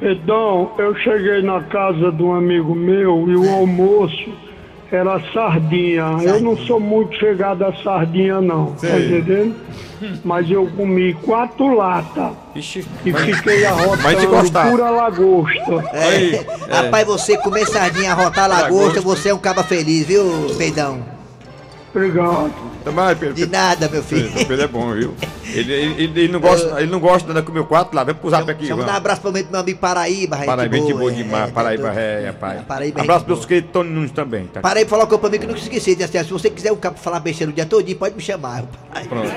Pedão, 0.00 0.70
eu 0.78 0.94
cheguei 0.96 1.42
na 1.42 1.60
casa 1.64 2.10
de 2.10 2.22
um 2.22 2.32
amigo 2.34 2.74
meu 2.74 3.28
e 3.28 3.36
o 3.36 3.50
almoço 3.52 4.30
era 4.90 5.20
sardinha. 5.34 6.16
Eu 6.22 6.40
não 6.40 6.56
sou 6.56 6.80
muito 6.80 7.14
chegado 7.18 7.62
a 7.64 7.72
sardinha, 7.82 8.40
não. 8.40 8.72
Tá 8.72 8.78
Sei. 8.88 9.06
entendendo? 9.18 9.56
Mas 10.24 10.48
eu 10.50 10.66
comi 10.76 11.12
quatro 11.12 11.74
latas 11.76 12.30
Ixi, 12.54 12.86
e 13.04 13.10
mas- 13.10 13.22
fiquei 13.36 13.66
arrotando 13.66 14.02
Mas 14.04 14.18
te 14.20 14.26
gostava. 14.26 14.70
pura 14.70 14.88
lagosta. 14.90 15.84
Aí, 15.92 16.36
é. 16.36 16.46
Rapaz, 16.74 17.04
você 17.06 17.36
comer 17.36 17.66
sardinha, 17.66 18.12
arrotar 18.12 18.48
lagosta, 18.48 19.00
você 19.00 19.28
é 19.30 19.34
um 19.34 19.38
caba 19.38 19.62
feliz, 19.64 20.06
viu, 20.06 20.24
Peidão? 20.56 21.17
Obrigado. 21.94 22.52
Pedro. 23.18 23.34
De 23.34 23.46
nada, 23.46 23.88
meu 23.88 24.02
filho. 24.02 24.30
Pedro, 24.30 24.46
Pedro 24.46 24.64
é 24.64 24.68
bom, 24.68 24.92
viu? 24.92 25.14
Ele, 25.46 25.72
ele, 25.72 26.02
ele- 26.02 26.20
ele 26.20 26.32
não 26.32 26.40
gosta, 26.40 26.80
ele 26.80 26.90
não 26.90 27.00
gosta 27.00 27.32
de 27.32 27.42
comer 27.42 27.64
quatro 27.64 27.96
lá. 27.96 28.04
Vem 28.04 28.14
pro 28.14 28.30
zap 28.30 28.50
aqui, 28.50 28.68
Vamos 28.68 28.84
dar 28.86 28.92
um 28.92 28.96
abraço 28.96 29.20
pro 29.20 29.32
meu 29.32 29.44
meu 29.50 29.60
amigo 29.60 29.78
Paraíba, 29.78 30.36
Paraíba, 30.38 30.76
gente 30.76 30.92
boa 30.94 31.10
é, 31.10 31.14
demais. 31.14 31.48
é, 31.48 31.52
Paraíba, 31.52 31.90
tá 31.90 32.00
é, 32.00 32.26
rapaz. 32.26 32.60
Paraíba, 32.66 33.00
Abraço 33.00 33.24
boa. 33.24 33.46
queridos 33.46 33.70
Tony 33.72 33.90
Nunes 33.90 34.10
também, 34.10 34.46
tá? 34.46 34.60
Paraíba 34.60 34.88
falou 34.90 35.06
com 35.06 35.18
pra 35.18 35.30
mim 35.30 35.38
que 35.38 35.46
nunca 35.46 35.58
esqueci. 35.58 35.94
Disse 35.96 36.16
assim, 36.18 36.26
se 36.28 36.32
você 36.32 36.50
quiser 36.50 36.72
um 36.72 36.76
cabo 36.76 36.98
falar 36.98 37.20
besteira 37.20 37.50
o 37.50 37.54
dia 37.54 37.66
todo, 37.66 37.94
pode 37.96 38.14
me 38.14 38.22
chamar. 38.22 38.64
Pronto. 39.08 39.30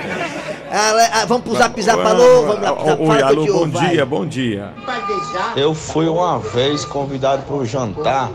Ah, 0.72 1.26
vamos 1.26 1.44
pro 1.44 1.56
zap 1.56 1.82
zap, 1.82 2.00
alô, 2.02 2.46
vamos 2.46 2.62
lá 2.62 2.74
pro 2.74 2.86
zap, 2.86 3.02
Oi, 3.02 3.22
eu 3.22 3.28
alô, 3.28 3.46
bom 3.46 3.68
dia, 3.70 4.06
bom 4.06 4.26
dia. 4.26 4.74
Eu 5.56 5.74
fui 5.74 6.08
uma 6.08 6.40
vez 6.40 6.86
convidado 6.86 7.44
para 7.44 7.56
um 7.56 7.66
jantar. 7.66 8.30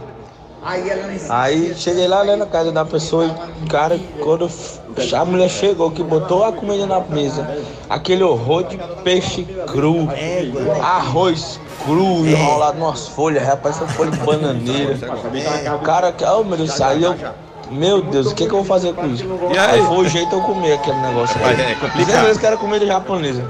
Aí 1.30 1.74
cheguei 1.76 2.08
lá 2.08 2.24
né, 2.24 2.34
na 2.36 2.46
casa 2.46 2.72
da 2.72 2.84
pessoa 2.84 3.24
e, 3.26 3.66
cara, 3.68 3.98
quando 4.20 4.50
a 5.16 5.24
mulher 5.24 5.48
chegou 5.48 5.90
que 5.90 6.02
botou 6.02 6.44
a 6.44 6.52
comida 6.52 6.86
na 6.86 7.00
mesa, 7.00 7.46
aquele 7.88 8.22
horror 8.24 8.64
de 8.64 8.76
peixe 9.04 9.44
cru, 9.66 10.08
arroz 10.82 11.60
cru 11.84 12.26
enrolado 12.26 12.78
nas 12.80 13.06
folhas, 13.08 13.44
rapaz, 13.46 13.76
essa 13.76 13.86
folha 13.88 14.10
de 14.10 14.18
bananeira. 14.18 14.94
Cara, 15.84 16.12
que- 16.12 16.24
oh 16.24 16.42
meu 16.42 16.56
Deus, 16.56 16.80
aí 16.80 17.02
eu. 17.02 17.14
Meu 17.70 18.00
Deus, 18.02 18.26
o 18.28 18.34
que, 18.34 18.44
que 18.46 18.50
eu 18.52 18.56
vou 18.58 18.64
fazer 18.64 18.92
com 18.94 19.06
isso? 19.08 19.24
E 19.52 19.58
aí? 19.58 19.82
foi 19.82 19.96
o 19.98 20.08
jeito 20.08 20.28
de 20.28 20.34
eu 20.34 20.40
comer 20.42 20.74
aquele 20.74 20.98
negócio. 20.98 21.36
Mas 21.40 21.58
é 21.58 21.74
complicado. 21.74 22.14
Às 22.16 22.22
vezes 22.22 22.38
que 22.38 22.46
era 22.46 22.56
comida 22.56 22.86
japonesa. 22.86 23.44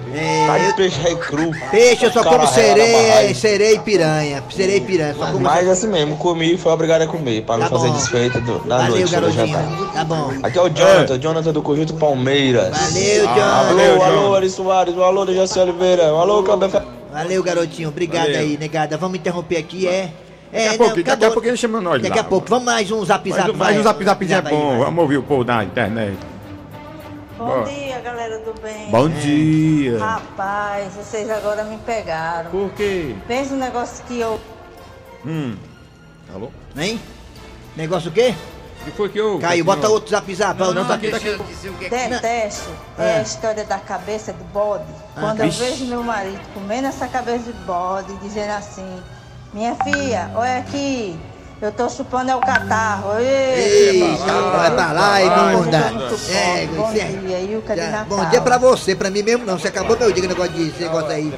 Cara 0.47 0.67
de 0.67 0.73
peixe 0.75 1.01
rei 1.01 1.17
cru. 1.17 1.51
Peixe, 1.71 2.05
eu 2.07 2.13
só 2.13 2.25
como 2.25 2.47
sereia, 2.47 3.35
sereia 3.35 3.75
e 3.75 3.79
piranha. 3.79 4.43
Sereia 4.51 4.77
e 4.77 4.81
piranha, 4.81 5.15
só 5.15 5.27
como 5.27 5.41
Mas 5.41 5.69
assim 5.69 5.87
mesmo, 5.89 6.17
comi 6.17 6.55
e 6.55 6.59
fui 6.59 6.73
obrigado 6.73 7.03
a 7.03 7.07
comer, 7.07 7.43
para 7.43 7.59
não 7.59 7.69
Tá 7.69 7.77
fazer 7.77 7.89
bom. 7.89 7.95
desfeito 7.95 8.41
do, 8.41 8.59
da 8.61 8.79
Valeu, 8.79 8.97
noite 8.97 9.13
garotinho. 9.13 9.47
jantar. 9.49 9.93
Tá 9.93 10.05
bom. 10.05 10.33
Aqui 10.43 10.59
é 10.59 10.63
o 10.63 10.69
Jonathan, 10.71 11.19
Jonathan 11.19 11.53
do 11.53 11.63
Conjunto 11.63 11.95
Palmeiras. 11.95 12.71
Valeu, 12.77 13.29
Alô, 13.29 13.79
Jonathan. 13.79 14.05
alô, 14.07 14.35
Ari 14.35 14.51
Soares, 14.51 14.99
alô, 14.99 15.27
Jaci 15.33 15.59
Oliveira, 15.59 16.09
alô, 16.09 16.43
Fe- 16.43 16.83
Valeu, 17.13 17.43
garotinho. 17.43 17.89
Obrigado 17.89 18.25
Valeu. 18.27 18.41
aí, 18.41 18.57
negada. 18.59 18.97
Vamos 18.97 19.19
interromper 19.19 19.57
aqui, 19.59 19.87
é? 19.89 20.11
É, 20.53 20.65
Daqui 20.65 20.75
a 20.75 20.79
pouco, 20.79 20.97
daqui 20.97 21.11
a 21.11 21.13
acabou. 21.15 21.33
pouco 21.33 21.49
ele 21.49 21.57
chama 21.57 21.81
nós 21.81 22.01
Daqui 22.03 22.15
lá. 22.15 22.21
a 22.21 22.25
pouco. 22.25 22.49
Vamos 22.49 22.65
mais 22.65 22.91
um 22.91 23.05
zap 23.05 23.29
Mais, 23.29 23.43
zap. 23.43 23.57
mais 23.57 23.73
vai. 23.73 23.81
um 23.81 23.83
zap 23.85 24.05
zapzinho 24.05 24.39
é 24.39 24.43
bom. 24.43 24.79
Vamos 24.79 25.03
ouvir 25.03 25.17
o 25.19 25.23
povo 25.23 25.45
da 25.45 25.65
internet. 25.65 26.17
Bom 27.37 27.47
Bom. 27.47 27.65
dia, 27.65 28.01
galera 28.01 28.39
do 28.39 28.55
bem. 28.63 28.91
Bom 28.91 29.09
dia. 29.11 29.99
Rapaz, 29.99 30.95
vocês 30.95 31.29
agora 31.29 31.65
me 31.65 31.77
pegaram. 31.79 32.51
Por 32.51 32.71
quê? 32.73 33.15
Pensa 33.29 33.53
um 33.55 33.59
negócio 33.59 34.03
que 34.07 34.19
eu. 34.19 34.41
Hum. 35.27 35.55
Alô? 36.35 36.51
Hein? 36.79 36.99
Negócio 37.77 38.11
o 38.11 38.13
quê? 38.15 38.35
O 38.81 38.85
que 38.87 38.91
foi 38.93 39.09
que 39.11 39.19
eu. 39.19 39.39
Caiu, 39.39 39.65
bota 39.67 39.89
outro 39.89 40.11
zap 40.11 40.35
zap. 40.35 40.59
Não, 40.59 40.69
Não, 40.69 40.75
não, 40.83 40.87
tá 40.89 40.95
aqui, 40.95 41.11
tá 41.11 41.17
aqui. 41.19 41.27
eu 41.29 41.41
é. 41.91 42.09
Detesto 42.09 42.71
é 42.99 43.19
a 43.19 43.23
história 43.23 43.65
da 43.65 43.79
cabeça 43.79 44.33
de 44.33 44.43
bode. 44.45 44.85
Ah, 45.15 45.21
Quando 45.21 45.41
eu 45.41 45.47
vixe. 45.47 45.59
vejo 45.63 45.85
meu 45.87 46.03
marido 46.03 46.41
comendo 46.55 46.87
essa 46.87 47.07
cabeça 47.07 47.53
de 47.53 47.59
bode, 47.67 48.15
dizendo 48.23 48.53
assim: 48.53 48.87
Minha 49.57 49.75
filha, 49.77 50.31
olha 50.35 50.59
aqui, 50.59 51.19
eu 51.63 51.73
tô 51.73 51.89
chupando 51.89 52.31
é 52.31 52.37
o 52.37 52.41
catarro. 52.41 53.19
Ei, 53.19 54.03
Ei, 54.03 54.17
vai 54.53 54.71
pra 54.71 54.93
lá, 54.93 55.23
imunda. 55.23 55.79
É, 56.29 56.65
É, 56.65 56.67
bom 56.67 56.87
você- 56.87 57.05
dia, 57.05 57.41
Ilka 57.41 57.75
de 57.75 57.81
Natal. 57.81 58.05
Bom 58.05 58.25
dia 58.29 58.43
pra 58.43 58.59
você, 58.59 58.95
pra 58.95 59.09
mim 59.09 59.23
mesmo 59.23 59.47
não. 59.47 59.59
Você 59.59 59.69
acabou 59.69 59.97
meu 59.99 60.13
dia 60.13 60.23
com 60.23 60.27
o 60.27 60.29
negócio 60.29 60.53
de 60.53 60.69
esse 60.69 60.83
negócio 60.83 61.09
aí. 61.09 61.33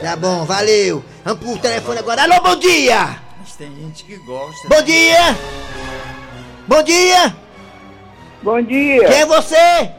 Tá 0.00 0.16
bom, 0.16 0.46
valeu. 0.46 1.04
Vamos 1.22 1.44
pro 1.44 1.58
telefone 1.58 1.98
agora. 1.98 2.22
Alô, 2.22 2.40
bom 2.40 2.56
dia! 2.56 3.20
Mas 3.38 3.54
tem 3.54 3.70
gente 3.76 4.02
que 4.04 4.16
gosta. 4.16 4.66
Bom 4.66 4.80
dia! 4.82 5.38
Bom 6.66 6.82
dia! 6.82 7.36
Bom 8.42 8.62
dia. 8.62 9.08
Quem 9.08 9.20
é 9.20 9.26
você? 9.26 9.90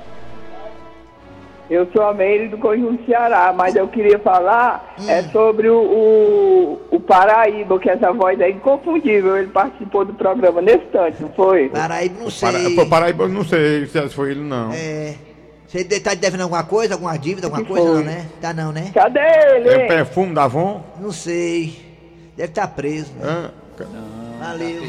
Eu 1.69 1.87
sou 1.93 2.01
a 2.03 2.13
Meire 2.13 2.47
do 2.47 2.57
Conjunto 2.57 3.05
Ceará, 3.05 3.53
mas 3.55 3.75
eu 3.75 3.87
queria 3.87 4.17
falar 4.19 4.95
Hum. 4.99 5.07
é 5.09 5.21
sobre 5.23 5.69
o, 5.69 5.79
o, 5.79 6.81
o 6.95 6.99
Paraíba, 6.99 7.77
que 7.79 7.89
essa 7.89 8.11
voz 8.11 8.39
é 8.39 8.49
inconfundível. 8.49 9.37
Ele 9.37 9.47
participou 9.47 10.03
do 10.03 10.13
programa 10.13 10.61
nesse 10.61 10.85
tanto, 10.91 11.21
não 11.21 11.29
foi? 11.33 11.69
Paraíba, 11.69 12.15
não 12.23 12.31
Para, 12.31 12.59
sei. 12.59 12.75
pô, 12.75 12.85
Paraíba, 12.87 13.23
eu 13.25 13.29
não 13.29 13.43
sei 13.43 13.85
se 13.85 14.09
foi 14.09 14.31
ele, 14.31 14.41
não. 14.41 14.71
É. 14.73 15.13
Você 15.67 15.83
de- 15.83 15.99
tá 15.99 16.15
devendo 16.15 16.41
alguma 16.41 16.63
coisa, 16.63 16.95
alguma 16.95 17.15
dívida, 17.17 17.45
alguma 17.45 17.61
Que 17.63 17.69
coisa, 17.71 17.93
não, 17.93 18.03
né? 18.03 18.25
Tá 18.41 18.51
não, 18.51 18.71
né? 18.71 18.89
Cadê 18.91 19.19
ele? 19.19 19.69
É 19.69 19.85
o 19.85 19.87
perfume 19.87 20.33
da 20.33 20.45
Avon? 20.45 20.81
Não 20.99 21.11
sei. 21.11 21.79
Deve 22.35 22.49
estar 22.49 22.67
preso, 22.69 23.11
né? 23.19 23.25
Hã? 23.27 23.51
Valeu. 24.39 24.81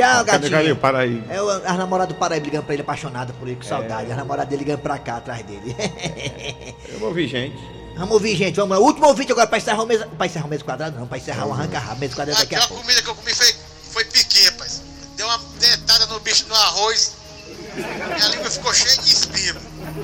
Tchau, 0.00 0.24
Cadê, 0.24 0.48
gatinho. 0.48 0.76
cadê? 0.76 1.20
É 1.28 1.42
o, 1.42 1.48
as 1.50 1.76
namoradas 1.78 2.14
do 2.14 2.18
Paraíba 2.18 2.44
ligando 2.46 2.64
pra 2.64 2.74
ele, 2.74 2.82
apaixonada 2.82 3.32
por 3.32 3.46
ele, 3.46 3.56
com 3.56 3.62
saudade. 3.62 4.10
As 4.10 4.16
namoradas 4.16 4.48
dele 4.50 4.64
ligando 4.64 4.80
pra 4.80 4.98
cá, 4.98 5.16
atrás 5.16 5.42
dele. 5.44 5.76
Eu 6.88 6.98
vou 6.98 7.08
ouvir 7.08 7.28
gente. 7.28 7.56
vamos 7.96 8.12
ouvir, 8.12 8.34
gente. 8.36 8.56
Vamos 8.56 8.76
lá. 8.78 8.82
Último 8.84 9.06
ouvinte 9.06 9.30
agora 9.32 9.46
pra 9.46 9.58
encerrar 9.58 9.82
o 9.82 9.86
mês. 9.86 10.02
Pra 10.16 10.26
encerrar 10.26 10.46
o 10.46 10.48
mês 10.48 10.62
quadrado, 10.62 10.98
não. 10.98 11.06
Pra 11.06 11.18
encerrar 11.18 11.46
o 11.46 11.52
arranca-rabo. 11.52 12.00
Mês 12.00 12.14
quadrado 12.14 12.38
A 12.38 12.42
daqui 12.42 12.54
a 12.54 12.58
pior 12.58 12.68
pouco. 12.68 12.82
comida 12.82 13.02
que 13.02 13.08
eu 13.08 13.14
comi 13.14 13.34
foi, 13.34 13.54
foi 13.90 14.04
piqui, 14.04 14.44
rapaz. 14.46 14.82
Deu 15.16 15.26
uma 15.26 15.38
dentada 15.60 16.06
no 16.06 16.18
bicho 16.20 16.46
no 16.48 16.54
arroz. 16.54 17.16
Minha 17.76 18.28
língua 18.28 18.50
ficou 18.50 18.72
cheia 18.74 18.96
de 18.96 19.12
espinho. 19.12 19.54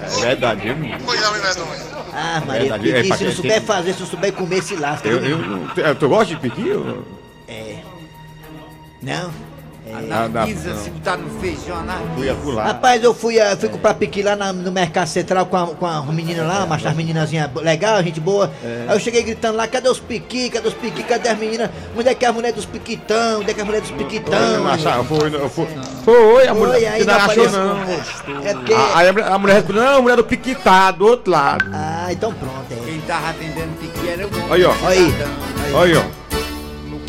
É 0.03 0.21
verdade, 0.21 0.61
viu? 0.73 0.99
Coisa 1.05 1.29
ruim, 1.31 1.41
medonha. 1.41 1.87
Ah, 2.13 2.43
Maria, 2.47 2.75
é, 2.75 2.79
piqui, 2.79 3.09
pra 3.09 3.17
se 3.19 3.25
não 3.25 3.33
souber 3.33 3.63
fazer, 3.63 3.95
se 3.95 4.01
não 4.01 4.07
souber 4.07 4.33
comer, 4.33 4.63
se 4.63 4.77
lasca. 4.77 5.09
Eu, 5.09 5.21
viu? 5.21 5.31
eu, 5.31 5.39
não- 5.39 5.73
eu- 5.77 5.95
tu 5.97 6.09
gosta 6.09 6.35
de 6.35 6.41
piqui? 6.41 6.69
Eu- 6.69 7.05
É. 7.49 7.79
Não? 9.03 9.33
Pizza, 10.47 10.71
não. 10.71 10.83
se 10.83 10.91
botar 10.91 11.17
no 11.17 11.31
feijão, 11.41 11.83
na 11.85 11.99
Eu 12.19 12.25
ia 12.25 12.35
pular. 12.35 12.65
Rapaz, 12.67 13.03
eu 13.05 13.15
fui, 13.15 13.39
eh, 13.39 13.55
fui 13.57 13.69
comprar 13.69 13.95
piqui 13.95 14.21
lá 14.23 14.35
na- 14.35 14.53
no 14.53 14.73
Mercado 14.73 15.07
Central 15.07 15.47
com 15.47 15.57
a, 15.57 15.67
com 15.69 15.87
a 15.87 16.03
menina 16.13 16.43
lá, 16.45 16.67
mas 16.67 16.85
as 16.85 16.95
meninazinhas 16.95 17.49
legal, 17.55 18.03
gente 18.03 18.19
boa. 18.21 18.51
É. 18.65 18.87
Aí 18.89 18.97
eu 18.97 19.01
cheguei 19.01 19.23
gritando 19.23 19.57
lá, 19.57 19.67
cadê 19.69 19.89
os 19.89 20.01
piqui, 20.01 20.51
cadê 20.51 20.67
os 20.69 20.75
piqui, 20.75 21.03
cadê 21.05 21.29
as 21.29 21.39
meninas? 21.39 21.71
Onde 21.97 22.09
é 22.09 22.15
que 22.15 22.25
é 22.25 22.29
a 22.29 22.33
mulher 22.33 22.53
dos 22.53 22.65
piquitão? 22.67 23.41
Onde 23.41 23.51
é 23.51 23.55
que 23.55 23.61
é 23.61 23.63
a 23.63 23.67
mulher 23.67 23.81
dos 23.81 23.91
piquitão? 23.93 24.39
Não 24.59 24.69
acharam, 24.69 25.05
foi, 25.05 25.31
não, 25.31 25.49
foi, 25.49 25.67
foi, 26.05 26.49
a 26.49 26.55
Foi, 26.55 26.67
mulher 26.67 26.93
aí 26.93 27.01
que 27.01 27.07
não 27.07 27.15
não 27.15 27.25
achou 27.25 27.51
não. 27.51 27.83
É 28.45 28.53
porque... 28.55 28.75
A- 28.75 28.99
Aí 28.99 29.09
a, 29.09 29.13
mulher- 29.13 29.33
a 29.33 29.39
mulher 29.39 29.55
respondeu, 29.55 29.83
não, 29.85 29.97
a 29.99 30.03
mulher 30.03 30.17
do 30.17 30.25
piquitá, 30.25 30.91
do 30.91 31.07
outro 31.07 31.31
lado. 31.31 31.65
Ah, 31.73 32.09
então 32.11 32.33
pronto, 32.35 32.67
é. 32.71 32.77
Quem 32.85 33.01
tava 33.03 33.33
vendendo 33.35 33.79
piqui 33.79 34.09
era 34.09 34.27
o 34.27 34.31
homem. 34.35 34.53
Aí, 34.53 34.65
ó. 34.65 34.75
Aí. 34.87 35.15
Olha, 35.75 36.01
ó. 36.01 36.16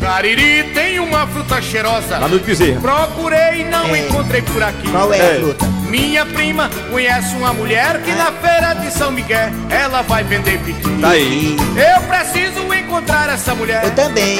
Cariri 0.00 0.64
tem 0.74 0.98
uma 1.00 1.26
fruta 1.26 1.60
cheirosa. 1.60 2.18
Lá 2.18 2.28
no 2.28 2.38
Bezerra. 2.38 2.80
Procurei 2.80 3.60
e 3.60 3.64
não 3.64 3.94
É. 3.94 3.98
encontrei 3.98 4.42
por 4.42 4.62
aqui. 4.62 4.88
Qual 4.90 5.12
é, 5.12 5.18
É. 5.18 5.32
a 5.36 5.40
fruta? 5.40 5.66
Minha 5.88 6.24
prima 6.26 6.70
conhece 6.90 7.34
uma 7.34 7.52
mulher 7.52 8.00
que 8.02 8.12
na 8.12 8.30
feira 8.32 8.74
de 8.74 8.90
São 8.92 9.10
Miguel 9.10 9.50
ela 9.70 10.02
vai 10.02 10.22
vender 10.22 10.58
piqui. 10.60 11.00
Tá 11.00 11.10
aí. 11.10 11.56
Eu 11.76 12.02
preciso 12.02 12.72
encontrar 12.74 13.28
essa 13.30 13.54
mulher 13.54 13.84
Eu 13.84 13.90
também. 13.92 14.38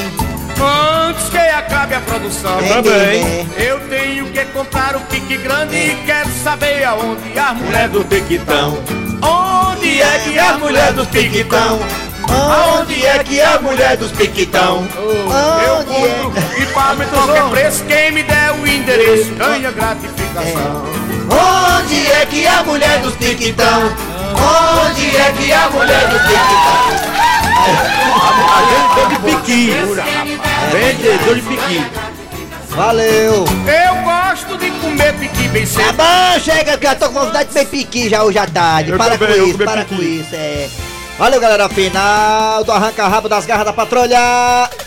antes 1.09 1.29
que 1.31 1.39
acabe 1.39 1.95
a 1.95 2.01
produção. 2.01 2.61
É, 2.61 2.69
também. 2.69 3.25
né? 3.25 3.47
Eu 3.57 3.81
tenho 3.89 4.27
que 4.27 4.45
comprar 4.47 4.95
um 4.97 5.01
pique 5.01 5.37
grande 5.39 5.77
e 5.77 5.97
quero 6.07 6.29
saber 6.43 6.85
aonde 6.85 7.39
a 7.39 7.55
mulher 7.55 7.89
do 7.89 8.05
piquitão. 8.05 8.79
Onde 9.23 10.01
é 10.03 10.19
que 10.25 10.39
a 10.39 10.59
mulher 10.59 10.93
dos 10.93 11.09
piquitão? 11.09 11.81
Aonde 12.29 13.05
é 13.07 13.19
que 13.25 13.41
a 13.41 13.59
mulher 13.61 13.97
dos 13.97 14.13
piquitão? 14.13 14.87
Eu 14.97 15.81
é? 15.81 15.85
compro 15.85 16.63
e 16.63 16.67
pago 16.67 17.03
em 17.03 17.07
qualquer 17.07 17.45
preço. 17.51 17.85
Quem 17.85 18.13
me 18.13 18.23
der 18.23 18.53
o 18.53 18.67
endereço 18.67 19.35
ganha 19.35 19.71
gratificação. 19.71 20.85
Onde 21.31 22.07
é 22.13 22.27
que 22.27 22.47
é 22.47 22.51
a 22.51 22.63
mulher 22.65 22.99
dos 23.01 23.15
piquitão? 23.17 23.83
Onde 24.87 25.17
é 25.17 25.33
que 25.37 25.51
é 25.51 25.57
a 25.57 25.71
mulher 25.71 26.09
dos 26.09 26.23
piquitão? 26.23 27.09
Vendedor 28.69 29.09
de 29.09 29.19
piqui. 29.37 29.73
Vendedor 30.73 31.35
de 31.35 31.43
piqui. 31.43 31.87
Valeu! 32.71 33.45
Eu 33.67 33.95
gosto 34.05 34.57
de 34.59 34.71
comer 34.73 35.13
piqui 35.15 35.49
bem 35.49 35.67
Tá 35.67 35.83
cedo. 35.83 35.93
bom, 35.95 36.41
chega, 36.41 36.77
que 36.79 36.87
eu 36.87 36.95
tô 36.97 37.07
com 37.09 37.25
vontade 37.25 37.49
de 37.49 37.55
comer 37.55 37.67
piqui 37.67 38.09
já 38.09 38.23
hoje 38.23 38.39
à 38.39 38.47
tarde. 38.47 38.91
Eu 38.93 38.99
para 38.99 39.19
também, 39.19 39.41
com 39.41 39.47
isso, 39.49 39.59
para 39.59 39.85
piqui. 39.85 39.97
com 39.97 40.03
isso, 40.03 40.35
é. 40.35 40.69
Valeu, 41.19 41.41
galera. 41.41 41.69
Final 41.69 42.63
do 42.65 42.73
Arranca-Rabo 42.73 43.29
das 43.29 43.45
Garras 43.45 43.65
da 43.67 43.73
Patrulha. 43.73 44.19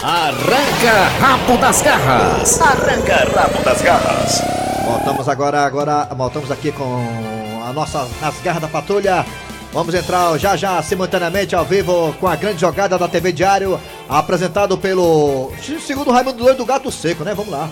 Arranca 0.01 0.93
rabo 1.19 1.57
das 1.57 1.81
garras. 1.81 2.61
Arranca 2.61 3.15
rabo 3.35 3.63
das 3.63 3.81
garras. 3.81 4.41
Voltamos 4.85 5.27
agora, 5.29 5.61
agora 5.65 6.07
voltamos 6.15 6.49
aqui 6.51 6.71
com 6.71 7.61
a 7.67 7.73
nossa 7.73 8.07
nas 8.21 8.35
garras 8.41 8.61
da 8.61 8.67
patrulha. 8.67 9.25
Vamos 9.73 9.93
entrar 9.93 10.37
já 10.37 10.55
já 10.57 10.81
simultaneamente 10.81 11.55
ao 11.55 11.63
vivo 11.63 12.13
com 12.19 12.27
a 12.27 12.35
grande 12.35 12.59
jogada 12.59 12.97
da 12.97 13.07
TV 13.07 13.31
Diário, 13.31 13.79
apresentado 14.09 14.77
pelo 14.77 15.51
segundo 15.85 16.11
Raimundo 16.11 16.43
Doido 16.43 16.57
do 16.57 16.65
Gato 16.65 16.91
Seco, 16.91 17.23
né? 17.23 17.33
Vamos 17.33 17.51
lá. 17.51 17.69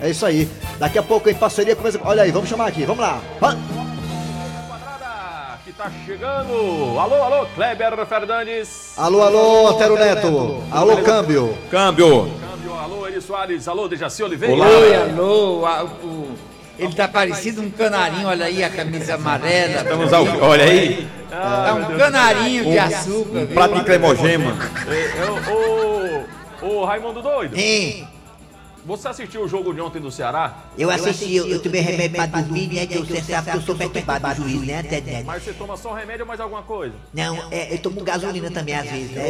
É 0.00 0.08
isso 0.10 0.24
aí. 0.24 0.48
Daqui 0.78 0.98
a 0.98 1.02
pouco 1.02 1.28
em 1.28 1.34
parceria 1.34 1.76
com 1.76 1.84
Olha 2.04 2.22
aí, 2.22 2.30
vamos 2.32 2.48
chamar 2.48 2.66
aqui. 2.68 2.84
Vamos 2.84 3.02
lá. 3.02 3.18
Va- 3.40 3.54
que 3.54 3.77
tá 5.78 5.90
chegando. 6.04 6.98
Alô, 6.98 7.22
alô, 7.22 7.46
Kleber 7.54 8.04
Fernandes. 8.06 8.92
Alô, 8.98 9.22
alô, 9.22 9.68
Antero 9.68 9.94
Neto. 9.94 10.62
Alô, 10.72 10.96
câmbio. 10.98 11.56
Câmbio. 11.70 12.32
Câmbio, 12.50 12.74
alô, 12.74 13.06
Eri 13.06 13.20
Soares. 13.22 13.68
Alô, 13.68 13.86
Dejaci 13.88 14.22
Oliveira. 14.24 14.54
Oi, 14.54 14.94
alô, 14.94 15.64
a- 15.64 15.84
o- 15.84 16.34
ele 16.78 16.92
tá 16.94 17.06
parecido 17.08 17.62
um 17.62 17.70
canarinho, 17.70 18.26
olha 18.28 18.46
aí 18.46 18.62
a 18.64 18.70
camisa 18.70 19.14
amarela. 19.14 19.82
Estamos 19.82 20.12
ao 20.12 20.24
Olha 20.42 20.64
aí. 20.64 21.08
Tá 21.30 21.74
um 21.74 21.96
canarinho 21.96 22.64
de 22.64 22.70
Um- 22.76 22.82
açúcar. 22.82 23.38
Um 23.38 23.46
viu? 23.46 23.54
prato 23.54 23.74
de 23.76 23.84
cremogema. 23.84 24.56
Ô, 26.60 26.66
ô, 26.66 26.68
ô, 26.80 26.84
Raimundo 26.84 27.22
Doido. 27.22 27.56
Hein? 27.56 28.08
Você 28.86 29.08
assistiu 29.08 29.42
o 29.42 29.48
jogo 29.48 29.74
de 29.74 29.80
ontem 29.80 30.00
do 30.00 30.10
Ceará? 30.10 30.64
Eu 30.78 30.90
assisti, 30.90 31.34
eu, 31.34 31.46
eu 31.46 31.62
tomei 31.62 31.80
remédio 31.80 32.16
pra 32.16 32.26
dormir, 32.26 32.68
né? 32.68 32.86
Que 32.86 32.98
você 32.98 33.20
sabe 33.22 33.50
que 33.50 33.56
eu 33.56 33.62
sou 33.62 33.74
perturbado 33.74 34.42
do 34.42 34.48
juiz, 34.48 34.66
né, 34.66 34.82
Ted 34.82 35.10
Neto? 35.10 35.26
Mas 35.26 35.42
você 35.42 35.52
toma 35.52 35.76
só 35.76 35.92
remédio 35.92 36.22
ou 36.22 36.28
mais 36.28 36.40
alguma 36.40 36.62
coisa? 36.62 36.94
Não, 37.12 37.36
é, 37.50 37.74
eu 37.74 37.78
tomo 37.78 38.02
gasolina 38.02 38.50
também 38.50 38.74
às 38.74 38.90
vezes, 38.90 39.10
né? 39.10 39.28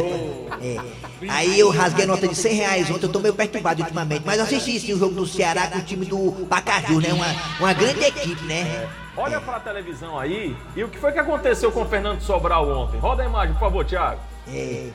É. 0.61 1.29
Aí 1.29 1.59
eu 1.59 1.69
rasguei 1.69 2.05
a 2.05 2.07
nota 2.07 2.27
de 2.27 2.35
100 2.35 2.53
reais 2.53 2.89
ontem, 2.89 3.05
eu 3.05 3.11
tô 3.11 3.19
meio 3.19 3.33
perturbado 3.33 3.81
ultimamente. 3.81 4.23
Mas 4.25 4.37
eu 4.37 4.43
assisti 4.43 4.79
sim 4.79 4.93
o 4.93 4.99
jogo 4.99 5.15
do 5.15 5.25
Ceará 5.27 5.67
com 5.67 5.79
o 5.79 5.83
time 5.83 6.05
do 6.05 6.45
Pacaju, 6.47 7.01
né? 7.01 7.13
Uma, 7.13 7.27
uma 7.59 7.73
grande 7.73 8.05
equipe, 8.05 8.43
né? 8.45 8.87
Olha 9.17 9.41
pra 9.41 9.59
televisão 9.59 10.17
aí. 10.17 10.55
E 10.75 10.83
o 10.83 10.87
que 10.87 10.97
foi 10.97 11.11
que 11.11 11.19
aconteceu 11.19 11.71
com 11.71 11.81
o 11.81 11.85
Fernando 11.85 12.21
Sobral 12.21 12.69
ontem? 12.69 12.99
Roda 12.99 13.23
a 13.23 13.25
imagem, 13.25 13.53
por 13.53 13.59
favor, 13.59 13.85
Thiago. 13.85 14.21
É. 14.47 14.89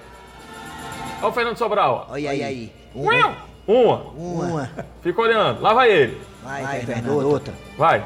Olha 1.21 1.29
o 1.29 1.33
Fernando 1.33 1.59
Sobral. 1.59 2.07
Olha 2.11 2.31
aí, 2.31 2.43
aí. 2.43 2.73
Um, 2.95 3.05
Uma. 3.67 3.97
Uma. 4.17 4.71
Fica 5.03 5.21
olhando. 5.21 5.61
Lá 5.63 5.73
vai 5.75 5.91
ele. 5.91 6.21
Vai, 6.43 6.81
Fernando, 6.81 7.27
outra. 7.29 7.55
Vai. 7.79 8.05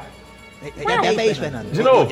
Já 0.61 1.21
é 1.21 1.25
isso, 1.27 1.39
Fernando. 1.41 1.71
De 1.71 1.83
novo. 1.83 2.09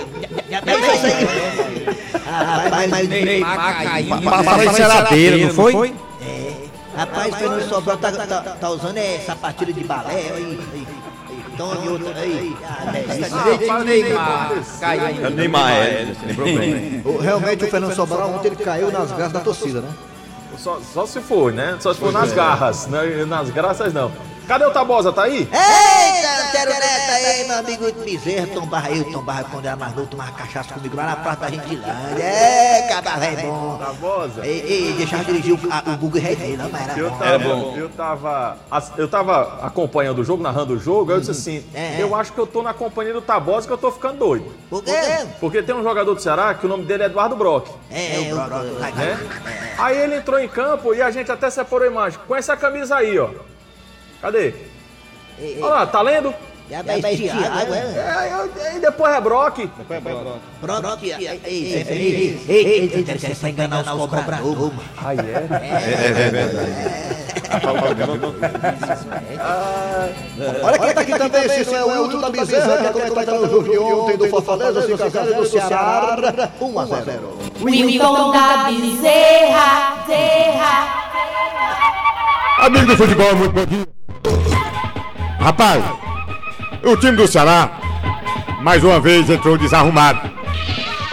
Já 0.50 0.58
é 0.60 0.96
isso 0.96 1.06
aí. 1.06 1.88
Ah, 2.26 2.62
rapaz, 2.64 2.90
mas... 2.90 3.08
Neymar 3.10 3.84
caiu. 3.84 4.16
Em 4.16 4.74
geladeira, 4.76 5.38
não 5.38 5.54
foi? 5.54 5.94
É. 6.22 6.54
Rapaz, 6.96 7.34
o 7.34 7.38
Fernando 7.38 7.70
Sobral 7.70 7.98
tá, 7.98 8.12
tá, 8.12 8.42
tá 8.42 8.70
usando 8.70 8.98
é, 8.98 9.20
sapatilha 9.20 9.74
de 9.74 9.84
balé. 9.84 10.32
Aí. 10.36 10.60
Tome 11.58 11.90
outra 11.90 12.20
aí. 12.20 12.56
Ah, 12.64 12.92
é, 12.98 13.72
o 13.80 13.84
Neymar 13.84 14.52
caiu. 14.80 15.26
É 15.26 15.28
o 15.28 15.32
Neymar, 15.32 15.72
é. 15.74 16.06
Você 16.06 16.26
lembrou 16.28 16.46
bem. 16.48 17.02
O- 17.04 17.18
Realmente 17.18 17.64
o 17.66 17.68
Fernando 17.68 17.96
Sobral 17.96 18.30
ontem 18.32 18.48
ele 18.50 18.56
caiu 18.58 18.92
nas 18.92 19.12
graças 19.12 19.34
da 19.34 19.40
torcida, 19.40 19.82
né? 19.82 19.90
Só, 20.58 20.80
só 20.94 21.06
se 21.06 21.20
for, 21.22 21.54
né? 21.54 21.78
Só 21.80 21.94
se 21.94 22.00
for 22.00 22.12
nas 22.12 22.32
garras. 22.34 22.88
né? 22.88 23.26
Nas 23.26 23.50
graças 23.50 23.94
não. 23.94 24.12
Cadê 24.48 24.66
o 24.66 24.72
Tabosa? 24.72 25.12
Tá 25.12 25.24
aí? 25.24 25.40
Eita, 25.40 26.48
Antero 26.48 26.72
Neto 26.72 27.12
aí, 27.12 27.48
meu 27.48 27.58
amigo 27.58 27.92
Bezerra, 28.04 28.48
Tom 28.54 28.66
Barra, 28.66 28.92
eu, 28.92 29.04
Tom 29.12 29.22
Barra, 29.22 29.44
quando 29.52 29.66
era 29.66 29.76
mais 29.76 29.94
novo, 29.94 30.08
tomava 30.08 30.32
cachaça 30.32 30.74
comigo 30.74 30.96
lá 30.96 31.06
na 31.08 31.16
Praça 31.18 31.42
da 31.42 31.50
Gentilândia. 31.50 32.24
É, 32.24 32.88
cabra 32.88 33.18
velho 33.18 33.42
bom. 33.52 33.78
Tabosa? 33.78 34.46
Ei, 34.46 34.60
ei, 34.66 34.94
deixava 34.94 35.26
dirigir 35.26 35.54
o, 35.54 35.60
a, 35.70 35.92
o 35.92 35.98
Google 35.98 36.22
Red, 36.22 36.36
não, 36.58 36.70
mas 36.70 36.82
era 36.88 36.98
Eu 36.98 37.10
bom. 37.10 37.18
tava, 37.18 37.78
eu 37.78 37.90
tava, 37.90 38.58
eu 38.98 39.08
tava 39.10 39.60
acompanhando 39.66 40.20
o 40.20 40.24
jogo, 40.24 40.42
narrando 40.42 40.76
o 40.76 40.80
jogo, 40.80 41.12
aí 41.12 41.18
eu 41.18 41.20
disse 41.20 41.32
assim, 41.32 41.66
É, 41.74 41.98
é. 42.00 42.02
eu 42.02 42.16
acho 42.16 42.32
que 42.32 42.40
eu 42.40 42.48
tô 42.48 42.62
na 42.64 42.74
companhia 42.74 43.12
do 43.14 43.22
Tabosa 43.22 43.68
que 43.68 43.74
eu 43.74 43.78
tô 43.78 43.92
ficando 43.92 44.18
doido. 44.20 44.46
Por 44.70 44.82
quê? 44.82 44.92
Porque 45.42 45.62
tem 45.62 45.76
um 45.76 45.84
jogador 45.84 46.16
do 46.16 46.22
Ceará 46.22 46.54
que 46.54 46.66
o 46.66 46.70
nome 46.70 46.86
dele 46.86 47.04
é 47.04 47.06
Eduardo 47.08 47.36
Brock. 47.36 47.68
É, 47.92 48.30
é, 48.30 48.34
o 48.34 48.38
Brock. 48.38 48.64
né? 48.96 49.76
Aí 49.78 49.98
ele 49.98 50.16
entrou 50.16 50.40
em 50.40 50.48
campo 50.48 50.94
e 50.94 51.02
a 51.02 51.12
gente 51.12 51.30
até 51.30 51.50
separou 51.50 51.86
a 51.88 51.92
imagem. 51.92 52.18
Com 52.26 52.34
essa 52.36 52.56
camisa 52.56 52.96
aí, 52.96 53.20
ó. 53.20 53.30
Cadê? 54.22 54.54
Olha 55.62 55.66
lá, 55.68 55.86
tá 55.86 56.02
lendo? 56.02 56.34
Já 56.70 56.82
vai 56.82 57.00
ué. 57.70 57.78
É, 58.60 58.76
e 58.76 58.80
depois 58.80 59.14
é 59.14 59.22
Brock. 59.22 59.70
Pronto, 60.60 61.00
ei, 61.02 61.14
ei, 61.14 61.28
ei, 61.28 61.40
ei, 61.46 62.40
ei, 62.48 62.58
ei, 62.58 62.92
ei, 62.94 63.36
pra 63.36 63.50
enganar 63.50 63.82
os 63.82 63.90
cobradores. 63.90 64.74
Ah, 64.98 65.14
é? 65.14 65.18
É 65.18 66.30
verdade. 66.30 67.18
Olha 70.62 70.80
quem 70.80 70.94
tá 70.94 71.02
aqui 71.02 71.18
também, 71.18 71.50
se 71.50 71.64
não 71.72 71.76
é 71.78 71.86
o 71.86 72.06
Hilton 72.06 72.20
da 72.20 72.30
Bezerra, 72.30 72.78
que 72.78 72.86
é 72.86 72.92
conectado 72.92 73.42
no 73.42 73.50
jogo 73.50 73.70
de 73.72 73.78
ontem 73.78 74.18
do 74.18 74.28
Fortaleza, 74.28 74.86
5 74.86 75.04
a 75.04 75.10
0 75.10 75.36
do 75.36 75.46
Ceará, 75.46 76.52
1 76.60 76.80
a 76.80 76.86
0. 76.86 77.38
Wilton 77.62 78.32
da 78.32 78.64
Bezerra, 78.66 80.04
Bezerra. 80.06 81.08
Amigo 82.60 82.88
do 82.88 82.98
futebol, 82.98 83.36
muito 83.36 83.54
bom 83.54 83.66
dia. 83.66 83.97
Rapaz, 85.40 85.84
o 86.84 86.98
time 86.98 87.16
do 87.18 87.28
Ceará, 87.28 87.72
mais 88.62 88.84
uma 88.84 89.00
vez, 89.00 89.30
entrou 89.30 89.58
desarrumado. 89.58 90.30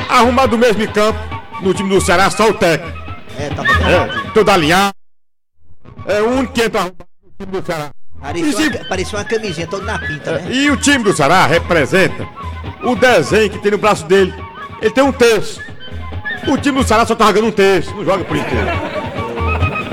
arrumado 0.09 0.57
o 0.57 0.59
mesmo 0.59 0.83
em 0.83 0.87
campo, 0.87 1.19
no 1.63 1.73
time 1.75 1.89
do 1.91 2.01
Ceará, 2.01 2.31
só 2.31 2.49
o 2.49 2.55
técnico. 2.55 2.97
É, 3.39 3.49
tava 3.51 3.69
É, 3.69 4.31
todo 4.33 4.49
alinhado. 4.51 4.95
É 6.07 6.21
o 6.21 6.31
único 6.39 6.53
que 6.53 6.63
entra 6.63 6.81
arrumado 6.81 7.07
no 7.23 7.47
time 7.47 7.61
do 7.61 7.67
Ceará. 7.67 7.91
Parecia, 8.21 8.53
se- 8.53 8.69
uma, 8.79 8.85
parecia 8.89 9.19
uma 9.19 9.25
camisinha 9.25 9.67
toda 9.67 9.85
na 9.85 9.99
pinta, 9.99 10.33
né? 10.39 10.47
E 10.51 10.71
o 10.71 10.77
time 10.77 11.05
do 11.05 11.13
Ceará 11.15 11.47
representa 11.47 12.27
o 12.83 12.95
desenho 12.97 13.51
que 13.51 13.59
tem 13.59 13.73
no 13.73 13.79
braço 13.79 14.05
dele. 14.07 14.33
Ele 14.81 14.91
tem 14.91 15.05
um 15.05 15.13
terço. 15.13 15.61
O 16.49 16.57
time 16.59 16.79
do 16.79 16.87
Ceará 16.87 17.05
só 17.07 17.15
tá 17.15 17.27
jogando 17.27 17.47
um 17.49 17.53
terço, 17.53 17.95
não 17.95 18.05
joga 18.05 18.25
por 18.25 18.37
inteiro. 18.37 18.67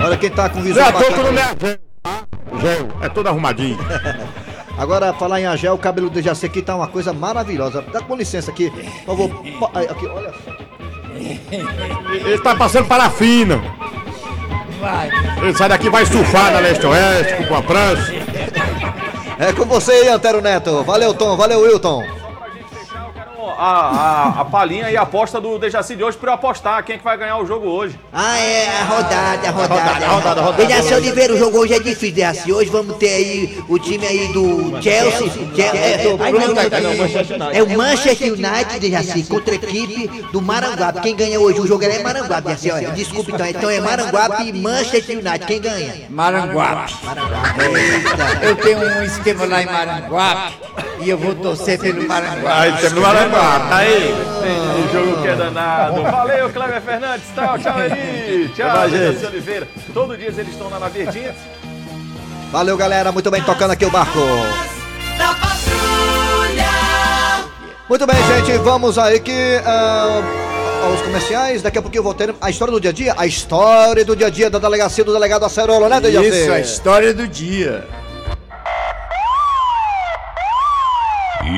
Olha 0.03 0.17
quem 0.17 0.29
tá 0.29 0.49
com 0.49 0.61
visão 0.61 0.85
à 0.85 0.91
toa 0.91 1.03
que 1.05 1.19
o 1.19 1.90
Gel, 2.59 2.87
é 3.01 3.09
todo 3.09 3.27
arrumadinho. 3.27 3.77
Agora, 4.77 5.13
falar 5.13 5.39
em 5.39 5.45
Agel, 5.45 5.73
o 5.73 5.77
cabelo 5.77 6.09
do 6.09 6.21
Jaci 6.21 6.45
aqui 6.45 6.61
tá 6.61 6.75
uma 6.75 6.87
coisa 6.87 7.13
maravilhosa. 7.13 7.83
Dá 7.91 8.01
com 8.01 8.15
licença 8.15 8.51
aqui, 8.51 8.71
por 8.71 9.17
favor. 9.17 9.43
Aqui, 9.89 10.07
olha 10.07 10.33
só. 10.43 10.51
Ele 12.11 12.39
tá 12.39 12.55
passando 12.55 12.87
parafina. 12.87 13.61
Vai. 14.79 15.11
Ele 15.41 15.53
sai 15.53 15.69
daqui 15.69 15.87
e 15.87 15.89
vai 15.89 16.05
surfar 16.05 16.51
na 16.51 16.59
leste-oeste 16.59 17.45
com 17.47 17.55
a 17.55 17.61
prancha. 17.61 18.13
É 19.37 19.53
com 19.53 19.65
você 19.65 19.91
aí, 19.91 20.07
Antero 20.07 20.41
Neto. 20.41 20.83
Valeu, 20.83 21.13
Tom. 21.13 21.35
Valeu, 21.37 21.61
Wilton. 21.61 22.03
A, 23.63 24.33
a, 24.37 24.41
a 24.41 24.45
palhinha 24.45 24.89
e 24.89 24.97
a 24.97 25.03
aposta 25.03 25.39
do 25.39 25.59
Dejaci 25.59 25.95
de 25.95 26.03
hoje 26.03 26.17
pra 26.17 26.31
eu 26.31 26.33
apostar 26.33 26.83
quem 26.83 26.95
é 26.95 26.97
que 26.97 27.03
vai 27.03 27.15
ganhar 27.15 27.37
o 27.37 27.45
jogo 27.45 27.67
hoje. 27.67 27.95
Ah, 28.11 28.35
é, 28.39 28.67
a 28.79 28.83
rodada, 28.85 29.47
a 29.47 29.51
rodada. 29.51 29.73
rodada, 29.75 30.05
a 30.05 30.09
rodada, 30.09 30.41
a 30.41 30.43
rodada. 30.45 30.65
Dejaci 30.65 30.93
Oliveira, 30.95 31.33
o 31.35 31.37
jogo 31.37 31.59
hoje 31.59 31.75
é 31.75 31.79
difícil, 31.79 32.15
Dejaci. 32.15 32.51
Hoje 32.51 32.71
vamos 32.71 32.97
ter 32.97 33.09
aí 33.13 33.63
o 33.69 33.77
time 33.77 34.03
aí 34.07 34.33
do 34.33 34.81
Chelsea. 34.81 35.29
Chel- 35.55 35.75
é, 35.75 37.57
é 37.59 37.61
o 37.61 37.77
Manchester 37.77 38.33
United, 38.33 38.79
Dejaci, 38.79 39.23
contra 39.25 39.51
a 39.53 39.55
equipe 39.55 40.07
do 40.31 40.41
Maranguape. 40.41 41.01
Quem 41.01 41.15
ganha 41.15 41.39
hoje? 41.39 41.59
O 41.59 41.67
jogo 41.67 41.83
é 41.83 41.99
Maranguape, 42.01 42.47
Dejaci. 42.47 42.71
olha. 42.71 42.89
Desculpa, 42.93 43.29
então. 43.31 43.45
Então 43.45 43.69
é 43.69 43.79
Maranguape 43.79 44.43
e 44.47 44.53
Manchester 44.53 45.19
United. 45.19 45.45
Quem 45.45 45.61
ganha? 45.61 45.93
Maranguape. 46.09 46.93
Eu 48.41 48.55
tenho 48.55 48.79
um 48.79 49.03
esquema 49.03 49.45
lá 49.45 49.61
em 49.61 49.65
Maranguape 49.67 50.53
e 51.01 51.09
eu 51.11 51.17
vou 51.19 51.35
torcer 51.35 51.79
pelo 51.79 52.07
Maranguape. 52.07 52.47
Aí, 52.47 52.71
temos 52.77 52.93
no 52.95 53.01
Maranguape, 53.51 53.69
tá 53.69 53.77
aí. 53.77 54.13
O 54.83 54.93
jogo 54.93 55.21
que 55.21 55.27
é 55.27 55.35
danado. 55.35 56.01
Valeu, 56.03 56.49
Cleber 56.49 56.81
Fernandes. 56.81 57.27
Tchau, 57.35 57.59
tchau, 57.59 57.81
Eli. 57.81 58.49
Tchau, 58.49 58.89
gente. 58.89 59.25
Oliveira. 59.25 59.67
Todo 59.93 60.17
dia 60.17 60.27
eles 60.27 60.49
estão 60.49 60.69
lá 60.69 60.79
na 60.79 60.87
Verdinha. 60.87 61.35
Valeu, 62.51 62.77
galera. 62.77 63.11
Muito 63.11 63.29
bem, 63.29 63.41
tocando 63.41 63.71
aqui 63.71 63.85
o 63.85 63.91
barco. 63.91 64.19
Muito 67.89 68.07
bem, 68.07 68.15
gente. 68.27 68.57
Vamos 68.59 68.97
aí 68.97 69.19
que. 69.19 69.61
ah, 69.65 70.21
aos 70.83 71.01
comerciais. 71.01 71.61
Daqui 71.61 71.77
a 71.77 71.81
pouquinho 71.81 71.99
eu 71.99 72.03
vou 72.03 72.13
ter 72.13 72.33
a 72.39 72.49
história 72.49 72.71
do 72.71 72.79
dia 72.79 72.91
a 72.91 72.93
dia. 72.93 73.13
A 73.17 73.27
história 73.27 74.05
do 74.05 74.15
dia 74.15 74.27
a 74.27 74.29
dia 74.29 74.49
da 74.49 74.59
delegacia 74.59 75.03
do 75.03 75.13
delegado 75.13 75.45
Acerola, 75.45 75.89
né, 75.89 75.99
Dejaci? 75.99 76.27
Isso, 76.27 76.51
a 76.51 76.59
história 76.59 77.13
do 77.13 77.27
dia. 77.27 77.85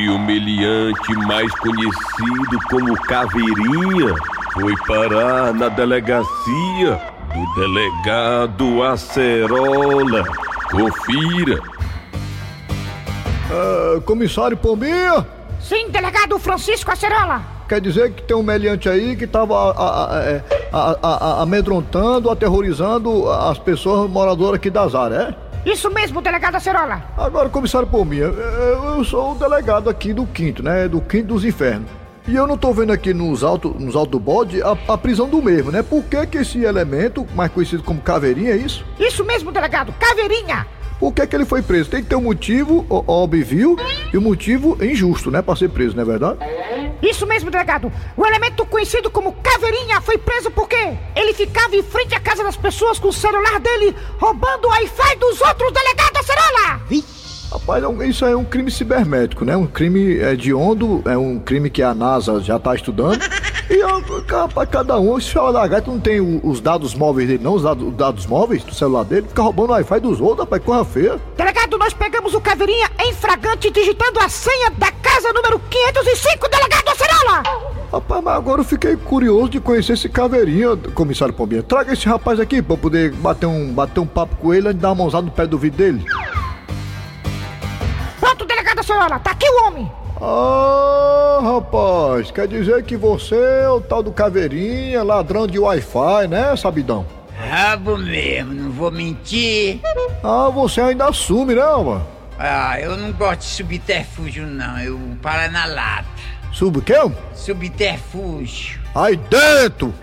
E 0.03 0.09
o 0.09 0.19
meliante 0.19 1.13
mais 1.25 1.49
conhecido 1.55 2.59
como 2.69 2.93
Caveirinha 3.03 4.13
foi 4.51 4.75
parar 4.85 5.53
na 5.53 5.69
delegacia 5.69 6.99
do 7.33 7.55
delegado 7.61 8.83
Acerola. 8.83 10.25
Confira. 10.69 11.57
Ah, 13.49 14.01
comissário 14.05 14.57
Pombinha, 14.57 15.25
Sim, 15.61 15.87
delegado 15.89 16.37
Francisco 16.37 16.91
Acerola. 16.91 17.41
quer 17.69 17.79
dizer 17.79 18.11
que 18.11 18.23
tem 18.23 18.35
um 18.35 18.43
meliante 18.43 18.89
aí 18.89 19.15
que 19.15 19.25
tava 19.25 19.55
a- 19.55 19.71
a- 19.71 20.17
a- 20.17 20.19
é, 20.21 20.43
a- 20.73 20.97
a- 21.01 21.15
a- 21.39 21.41
amedrontando, 21.43 22.29
aterrorizando 22.29 23.29
as 23.31 23.57
pessoas 23.57 24.09
moradoras 24.11 24.55
aqui 24.55 24.69
das 24.69 24.93
áreas, 24.93 25.29
é? 25.29 25.42
Isso 25.65 25.89
mesmo, 25.89 26.21
delegado 26.21 26.55
Acerola. 26.55 27.03
Agora, 27.17 27.49
comissário 27.49 27.87
Pombinha, 27.87 28.25
eu 28.25 28.83
eu 28.97 29.03
sou 29.03 29.31
o 29.31 29.35
delegado 29.35 29.89
aqui 29.89 30.13
do 30.13 30.25
quinto, 30.25 30.61
né? 30.61 30.87
Do 30.87 31.01
quinto 31.01 31.27
dos 31.27 31.43
infernos. 31.45 31.89
E 32.27 32.35
eu 32.35 32.47
não 32.47 32.57
tô 32.57 32.71
vendo 32.71 32.93
aqui 32.93 33.13
nos 33.13 33.43
altos 33.43 33.73
nos 33.79 33.95
alto 33.95 34.11
do 34.11 34.19
bode 34.19 34.61
a, 34.61 34.77
a 34.87 34.97
prisão 34.97 35.27
do 35.27 35.41
mesmo, 35.41 35.71
né? 35.71 35.83
Por 35.83 36.03
que 36.03 36.25
que 36.27 36.37
esse 36.37 36.63
elemento, 36.63 37.27
mais 37.35 37.51
conhecido 37.51 37.83
como 37.83 37.99
caveirinha, 37.99 38.51
é 38.51 38.57
isso? 38.57 38.85
Isso 38.99 39.25
mesmo, 39.25 39.51
delegado. 39.51 39.93
Caveirinha. 39.99 40.65
Por 40.99 41.11
que 41.13 41.27
que 41.27 41.35
ele 41.35 41.43
foi 41.43 41.61
preso? 41.61 41.89
Tem 41.89 42.01
que 42.01 42.07
ter 42.07 42.15
um 42.15 42.21
motivo 42.21 42.85
óbvio 42.89 43.75
e 44.13 44.17
um 44.17 44.21
motivo 44.21 44.77
injusto, 44.81 45.29
né? 45.29 45.41
Pra 45.41 45.55
ser 45.55 45.69
preso, 45.69 45.95
não 45.95 46.03
é 46.03 46.05
verdade? 46.05 46.39
Isso 47.03 47.27
mesmo, 47.27 47.51
delegado. 47.51 47.91
O 48.15 48.25
elemento 48.25 48.65
conhecido 48.65 49.11
como 49.11 49.33
Caveirinha 49.33 49.99
foi 49.99 50.17
preso 50.17 50.49
porque 50.49 50.97
ele 51.15 51.33
ficava 51.33 51.75
em 51.75 51.83
frente 51.83 52.15
à 52.15 52.19
casa 52.19 52.43
das 52.43 52.55
pessoas 52.55 52.97
com 52.97 53.09
o 53.09 53.13
celular 53.13 53.59
dele 53.59 53.93
roubando 54.17 54.65
o 54.65 54.69
Wi-Fi 54.69 55.17
dos 55.17 55.41
outros, 55.41 55.73
delegado 55.73 56.17
Acerola. 56.17 56.81
Rapaz, 57.51 57.83
é 57.83 58.07
isso 58.07 58.25
é 58.25 58.35
um 58.35 58.45
crime 58.45 58.71
cibernético, 58.71 59.45
né? 59.45 59.55
Um 59.55 59.67
crime 59.67 60.17
é, 60.17 60.35
de 60.35 60.53
ondo, 60.53 61.03
é 61.05 61.15
um 61.15 61.37
crime 61.37 61.69
que 61.69 61.83
a 61.83 61.93
NASA 61.93 62.39
já 62.39 62.57
tá 62.57 62.73
estudando. 62.73 63.19
E 63.69 63.81
ó, 63.83 64.01
rapaz, 64.29 64.69
cada 64.69 64.99
um, 64.99 65.19
se 65.19 65.37
o 65.37 65.49
lagarto 65.49 65.91
não 65.91 65.99
tem 65.99 66.19
os 66.43 66.59
dados 66.59 66.93
móveis 66.93 67.27
dele, 67.27 67.43
não, 67.43 67.53
os 67.53 67.63
dados, 67.63 67.87
os 67.87 67.93
dados 67.93 68.25
móveis 68.25 68.63
do 68.63 68.73
celular 68.73 69.03
dele, 69.03 69.27
fica 69.27 69.41
roubando 69.41 69.69
o 69.69 69.73
Wi-Fi 69.73 69.99
dos 69.99 70.19
outros, 70.19 70.41
rapaz, 70.41 70.63
corra 70.63 70.85
feia. 70.85 71.19
Delegado, 71.37 71.77
nós 71.77 71.93
pegamos 71.93 72.33
o 72.33 72.41
Caveirinha 72.41 72.89
em 72.99 73.13
fragante 73.13 73.71
digitando 73.71 74.19
a 74.19 74.27
senha 74.27 74.69
da 74.71 74.91
casa 74.91 75.31
número 75.33 75.59
505, 75.59 76.49
delegado 76.49 76.89
Acerola. 76.89 77.43
Rapaz, 77.91 78.23
mas 78.23 78.35
agora 78.35 78.61
eu 78.61 78.65
fiquei 78.65 78.95
curioso 78.95 79.49
de 79.49 79.59
conhecer 79.59 79.93
esse 79.93 80.09
caveirinha, 80.09 80.75
comissário 80.93 81.33
Pombinha. 81.33 81.61
Traga 81.61 81.93
esse 81.93 82.07
rapaz 82.07 82.39
aqui 82.39 82.61
pra 82.61 82.73
eu 82.73 82.77
poder 82.77 83.13
bater 83.13 83.45
um, 83.45 83.71
bater 83.71 83.99
um 83.99 84.07
papo 84.07 84.35
com 84.35 84.53
ele 84.53 84.67
antes 84.67 84.77
de 84.77 84.81
dar 84.81 84.89
uma 84.89 84.95
mãozada 84.95 85.25
no 85.25 85.31
pé 85.31 85.45
do 85.45 85.57
vidro 85.57 85.77
dele. 85.77 86.05
Pronto, 88.19 88.45
delegado 88.45 88.79
Acerola. 88.79 89.19
Tá 89.19 89.31
aqui 89.31 89.47
o 89.47 89.67
homem. 89.67 90.02
Ah, 90.21 91.39
rapaz, 91.41 92.31
quer 92.31 92.47
dizer 92.47 92.83
que 92.83 92.95
você 92.95 93.35
é 93.35 93.69
o 93.69 93.81
tal 93.81 94.01
do 94.01 94.11
caveirinha, 94.11 95.03
ladrão 95.03 95.47
de 95.47 95.59
Wi-Fi, 95.59 96.27
né, 96.29 96.55
sabidão? 96.55 97.05
Rabo 97.37 97.97
mesmo, 97.97 98.53
não 98.53 98.71
vou 98.71 98.91
mentir. 98.91 99.79
Ah, 100.23 100.49
você 100.49 100.81
ainda 100.81 101.07
assume, 101.07 101.55
né, 101.55 101.61
mano? 101.61 102.05
Ah, 102.37 102.79
eu 102.79 102.95
não 102.97 103.11
gosto 103.11 103.41
de 103.41 103.45
subterfúgio, 103.45 104.45
não. 104.47 104.79
Eu 104.79 104.99
paro 105.21 105.51
na 105.51 105.65
lata. 105.65 106.07
Sub 106.51 106.79
o 106.79 106.81
quê? 106.81 106.95
Subterfúgio. 107.33 108.79
Aí 108.95 109.15
dentro! 109.15 109.93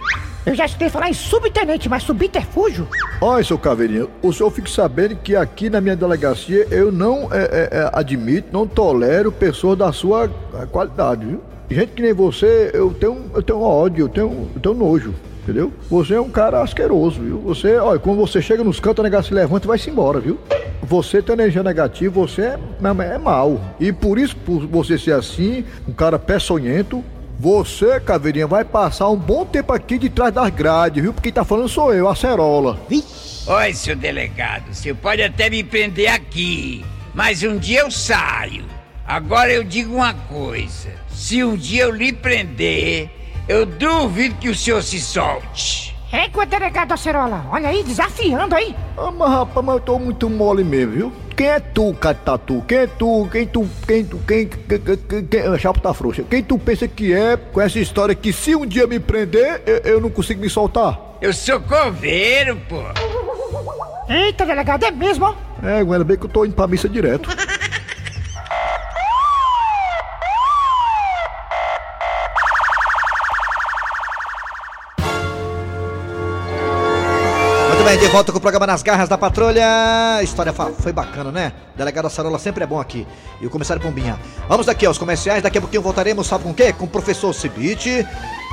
Eu 0.47 0.55
já 0.55 0.65
escutei 0.65 0.89
falar 0.89 1.11
em 1.11 1.13
subtenente, 1.13 1.89
mas 1.89 2.03
subterfúgio? 2.03 2.89
Olha, 3.21 3.45
seu 3.45 3.59
caveirinha, 3.59 4.07
o 4.23 4.33
senhor 4.33 4.51
fique 4.51 4.71
sabendo 4.71 5.17
que 5.17 5.37
aqui 5.37 5.69
na 5.69 5.83
minha 5.83 5.95
delegacia 5.95 6.67
eu 6.71 6.91
não 6.91 7.29
é, 7.31 7.43
é, 7.43 7.69
é, 7.73 7.91
admito, 7.93 8.49
não 8.51 8.67
tolero 8.67 9.31
pessoas 9.31 9.77
da 9.77 9.93
sua 9.93 10.31
é, 10.55 10.67
qualidade, 10.67 11.27
viu? 11.27 11.41
Gente 11.71 11.93
que 11.93 12.03
nem 12.03 12.15
você, 12.15 12.71
eu 12.73 12.93
tenho, 12.93 13.27
eu 13.35 13.43
tenho 13.43 13.61
ódio, 13.61 14.07
eu 14.07 14.09
tenho, 14.09 14.51
eu 14.55 14.61
tenho 14.61 14.75
nojo, 14.75 15.15
entendeu? 15.43 15.71
Você 15.91 16.15
é 16.15 16.21
um 16.21 16.31
cara 16.31 16.63
asqueroso, 16.63 17.21
viu? 17.21 17.39
Você, 17.41 17.77
olha, 17.77 17.99
quando 17.99 18.17
você 18.17 18.41
chega 18.41 18.65
nos 18.65 18.81
cantos, 18.81 19.01
o 19.01 19.03
negócio 19.05 19.29
se 19.29 19.35
levanta 19.35 19.67
e 19.67 19.69
vai-se 19.69 19.91
embora, 19.91 20.21
viu? 20.21 20.39
Você 20.83 21.21
tem 21.21 21.35
energia 21.35 21.63
negativa, 21.63 22.19
você 22.19 22.43
é, 22.43 22.59
é 23.15 23.19
mal. 23.19 23.61
E 23.79 23.93
por 23.93 24.19
isso, 24.19 24.35
por 24.37 24.67
você 24.67 24.99
ser 24.99 25.13
assim, 25.13 25.65
um 25.87 25.93
cara 25.93 26.19
peçonhento, 26.19 27.05
você, 27.41 27.99
caveirinha, 27.99 28.47
vai 28.47 28.67
passar 28.67 29.09
um 29.09 29.17
bom 29.17 29.47
tempo 29.47 29.73
aqui 29.73 29.97
de 29.99 30.11
trás 30.11 30.31
das 30.31 30.51
grades, 30.51 31.03
viu? 31.03 31.11
Porque 31.11 31.31
quem 31.31 31.33
tá 31.33 31.43
falando 31.43 31.71
sou 31.71 31.95
eu, 31.95 32.07
a 32.07 32.15
Cerola. 32.15 32.79
Oi, 33.47 33.73
seu 33.73 33.97
delegado, 33.97 34.75
você 34.75 34.93
pode 34.93 35.23
até 35.23 35.49
me 35.49 35.65
prender 35.65 36.13
aqui, 36.13 36.85
mas 37.15 37.43
um 37.43 37.57
dia 37.57 37.81
eu 37.81 37.91
saio. 37.91 38.67
Agora 39.07 39.51
eu 39.51 39.65
digo 39.65 39.95
uma 39.95 40.13
coisa: 40.13 40.91
se 41.09 41.43
um 41.43 41.57
dia 41.57 41.85
eu 41.85 41.91
lhe 41.91 42.13
prender, 42.13 43.09
eu 43.49 43.65
duvido 43.65 44.35
que 44.35 44.51
o 44.51 44.55
senhor 44.55 44.83
se 44.83 45.01
solte. 45.01 45.97
Égua, 46.13 46.45
delegado 46.45 46.93
Acerola. 46.93 47.47
Olha 47.51 47.71
aí, 47.71 47.83
desafiando 47.83 48.55
aí. 48.55 48.77
Ah, 48.99 49.11
mas 49.11 49.31
rapaz, 49.31 49.65
mas 49.65 49.77
eu 49.77 49.81
tô 49.81 49.99
muito 49.99 50.29
mole 50.29 50.63
mesmo, 50.63 50.93
viu? 50.93 51.13
Quem 51.41 51.49
é 51.49 51.59
tu, 51.59 51.95
Catatu? 51.95 52.63
Quem 52.69 52.79
é 52.81 52.87
tu? 52.87 53.27
Quem 53.33 53.47
tu? 53.47 53.67
Quem 53.87 54.05
tu? 54.05 54.21
Quem? 54.29 54.47
quem, 54.47 54.79
quem, 54.79 54.97
quem, 54.99 55.25
quem 55.25 55.41
a 55.41 55.57
chapa 55.57 55.81
tá 55.81 55.95
frouxa. 55.95 56.23
Quem 56.23 56.43
tu 56.43 56.59
pensa 56.59 56.87
que 56.87 57.15
é 57.15 57.35
com 57.35 57.63
essa 57.63 57.79
história 57.79 58.15
que 58.15 58.31
se 58.31 58.55
um 58.55 58.67
dia 58.67 58.87
me 58.87 59.01
prender, 59.01 59.63
eu, 59.65 59.77
eu 59.79 60.01
não 60.03 60.11
consigo 60.11 60.39
me 60.39 60.51
soltar? 60.51 61.01
Eu 61.19 61.33
sou 61.33 61.59
coveiro, 61.59 62.61
pô. 62.69 62.83
Eita, 64.07 64.45
delegado, 64.45 64.85
é 64.85 64.91
mesmo, 64.91 65.25
ó. 65.25 65.35
É, 65.67 65.79
ainda 65.79 66.05
bem 66.05 66.19
que 66.19 66.27
eu 66.27 66.29
tô 66.29 66.45
indo 66.45 66.55
pra 66.55 66.67
missa 66.67 66.87
direto. 66.87 67.31
Muito 77.81 77.89
bem, 77.93 77.99
de 77.99 78.09
volta 78.09 78.31
com 78.31 78.37
o 78.37 78.41
programa 78.43 78.67
Nas 78.67 78.83
Garras 78.83 79.09
da 79.09 79.17
Patrulha. 79.17 79.65
A 80.19 80.23
história 80.23 80.53
foi 80.53 80.93
bacana, 80.93 81.33
né? 81.33 81.51
Delegado 81.75 82.11
Sarola 82.11 82.39
sempre 82.39 82.63
é 82.63 82.67
bom 82.67 82.79
aqui. 82.79 83.07
E 83.41 83.47
o 83.47 83.51
comissário 83.51 83.83
Pombinha. 83.83 84.21
Vamos 84.47 84.67
daqui 84.67 84.85
aos 84.85 84.99
comerciais. 84.99 85.43
Daqui 85.43 85.57
a 85.57 85.63
pouquinho 85.63 85.81
voltaremos, 85.81 86.27
sabe 86.27 86.45
com 86.45 86.51
o 86.51 86.55
quê? 86.55 86.75
Com 86.75 86.85
o 86.85 86.89
professor 86.89 87.33
Cibite. 87.33 88.07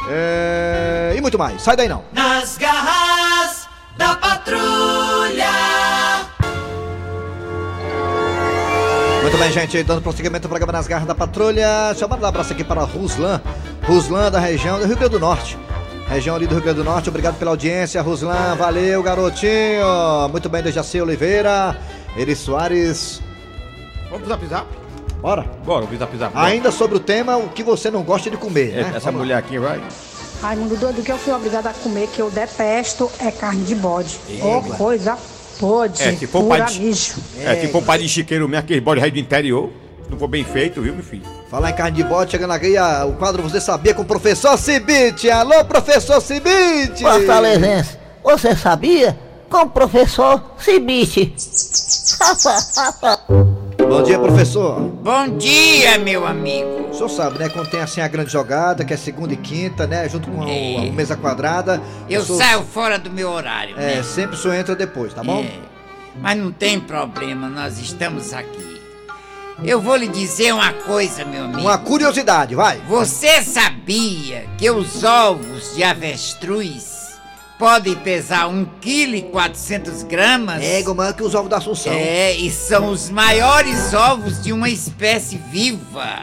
é, 0.09 1.13
e 1.17 1.19
muito 1.19 1.37
mais. 1.37 1.61
Sai 1.61 1.75
daí 1.75 1.89
não. 1.89 2.05
Nas 2.13 2.57
garras 2.57 3.67
da 3.97 4.15
patrulha. 4.15 5.51
Muito 9.23 9.37
bem, 9.37 9.51
gente, 9.51 9.83
dando 9.83 10.01
prosseguimento 10.01 10.45
ao 10.45 10.49
programa 10.49 10.71
Nas 10.71 10.87
Garras 10.87 11.05
da 11.05 11.13
Patrulha. 11.13 11.93
Chamando 11.99 12.23
um 12.23 12.27
abraço 12.27 12.53
aqui 12.53 12.63
para 12.63 12.81
Ruslan, 12.83 13.41
Ruslan 13.83 14.31
da 14.31 14.39
região 14.39 14.79
do 14.79 14.85
Rio 14.85 14.95
Grande 14.95 15.11
do 15.11 15.19
Norte. 15.19 15.57
Região 16.09 16.35
ali 16.35 16.47
do 16.47 16.55
Rio 16.55 16.63
Grande 16.63 16.77
do 16.77 16.83
Norte, 16.85 17.09
obrigado 17.09 17.37
pela 17.37 17.51
audiência, 17.51 18.01
Ruslan, 18.01 18.55
valeu, 18.55 19.03
garotinho. 19.03 20.29
Muito 20.31 20.47
bem, 20.47 20.63
Dejaci 20.63 21.01
Oliveira, 21.01 21.77
Eri 22.15 22.33
Soares. 22.33 23.21
Vamos 24.05 24.19
pro 24.19 24.29
zap 24.29 24.45
zap? 24.47 24.67
Bora. 25.21 25.43
Bora, 25.65 25.85
pro 25.85 25.97
zap 25.97 26.17
zap. 26.17 26.31
Ainda 26.37 26.71
sobre 26.71 26.95
o 26.95 26.99
tema, 26.99 27.35
o 27.35 27.49
que 27.49 27.61
você 27.61 27.91
não 27.91 28.03
gosta 28.03 28.29
de 28.29 28.37
comer, 28.37 28.71
né? 28.73 28.81
Essa 28.95 28.99
Vamos 28.99 29.05
lá. 29.05 29.11
mulher 29.11 29.37
aqui 29.37 29.59
vai. 29.59 29.81
Raimundo 30.41 30.77
doido, 30.77 31.01
o 31.01 31.03
que 31.03 31.11
eu 31.11 31.17
fui 31.17 31.33
obrigada 31.33 31.69
a 31.71 31.73
comer, 31.73 32.07
que 32.07 32.21
eu 32.21 32.31
detesto, 32.31 33.11
é 33.19 33.29
carne 33.29 33.63
de 33.65 33.75
bode. 33.75 34.17
Ô, 34.41 34.59
Égua. 34.59 34.75
coisa 34.77 35.17
pode. 35.59 36.01
É, 36.01 36.15
se 36.15 36.25
for 36.25 36.43
pura 36.43 36.65
de, 36.65 36.89
é, 37.41 37.55
se 37.59 37.67
for 37.67 37.83
pai 37.83 37.97
de 37.99 38.07
chiqueiro 38.07 38.47
mesmo, 38.47 38.63
aquele 38.63 38.79
bode 38.79 39.01
rei 39.01 39.11
do 39.11 39.19
interior, 39.19 39.69
não 40.09 40.17
for 40.17 40.27
bem 40.29 40.45
feito, 40.45 40.81
viu, 40.81 40.93
meu 40.93 41.03
filho? 41.03 41.23
Falar 41.49 41.71
em 41.71 41.75
carne 41.75 41.95
de 41.97 42.03
bode, 42.03 42.31
chegando 42.31 42.51
aqui 42.51 42.75
a- 42.75 43.05
o 43.05 43.13
quadro 43.13 43.41
Você 43.41 43.61
Sabia 43.61 43.93
com 43.93 44.01
o 44.01 44.05
professor 44.05 44.57
Cibite. 44.57 45.29
Alô, 45.29 45.63
professor 45.63 46.21
Cibite! 46.21 47.01
Fortalezense, 47.01 47.97
você 48.23 48.53
sabia? 48.55 49.17
Com 49.49 49.59
o 49.61 49.69
professor 49.69 50.43
Cibite. 50.57 51.33
Bom 53.87 54.03
dia, 54.03 54.19
professor. 54.19 54.81
Bom 54.81 55.37
dia, 55.37 55.97
meu 55.99 56.27
amigo. 56.27 56.89
O 56.91 56.93
senhor 56.93 57.07
sabe, 57.07 57.39
né? 57.39 57.47
Quando 57.47 57.69
tem 57.69 57.79
assim 57.79 58.01
a 58.01 58.07
grande 58.09 58.29
jogada, 58.29 58.83
que 58.83 58.93
é 58.93 58.97
segunda 58.97 59.33
e 59.33 59.37
quinta, 59.37 59.87
né? 59.87 60.09
Junto 60.09 60.29
com 60.29 60.41
a, 60.41 60.45
a 60.45 60.91
mesa 60.91 61.15
quadrada. 61.15 61.81
Eu 62.09 62.25
senhor- 62.25 62.39
saio 62.39 62.63
fora 62.63 62.99
do 62.99 63.09
meu 63.09 63.29
horário, 63.29 63.75
É, 63.79 63.95
né? 63.97 64.03
sempre 64.03 64.35
o 64.35 64.39
senhor 64.39 64.55
entra 64.55 64.75
depois, 64.75 65.13
tá 65.13 65.23
bom? 65.23 65.39
É, 65.39 65.51
Mas 66.19 66.37
não 66.37 66.51
tem 66.51 66.77
problema, 66.77 67.47
nós 67.47 67.79
estamos 67.79 68.33
aqui. 68.33 68.66
Eu 69.63 69.81
vou 69.81 69.95
lhe 69.95 70.07
dizer 70.07 70.53
uma 70.53 70.71
coisa, 70.71 71.25
meu 71.25 71.45
amigo. 71.45 71.61
Uma 71.61 71.77
curiosidade, 71.77 72.53
vai. 72.53 72.77
Você 72.87 73.41
sabia 73.41 74.47
que 74.57 74.69
os 74.69 75.03
ovos 75.03 75.75
de 75.75 75.83
avestruz 75.83 77.17
podem 77.57 77.95
pesar 77.95 78.47
1 78.47 78.65
kg 78.79 79.31
gramas? 80.07 80.63
É, 80.63 80.83
maior 80.93 81.13
que 81.13 81.23
os 81.23 81.33
ovos 81.33 81.49
da 81.49 81.57
Assunção. 81.57 81.91
É, 81.91 82.33
e 82.33 82.51
são 82.51 82.89
os 82.89 83.09
maiores 83.09 83.93
ovos 83.93 84.41
de 84.43 84.53
uma 84.53 84.69
espécie 84.69 85.37
viva. 85.51 86.19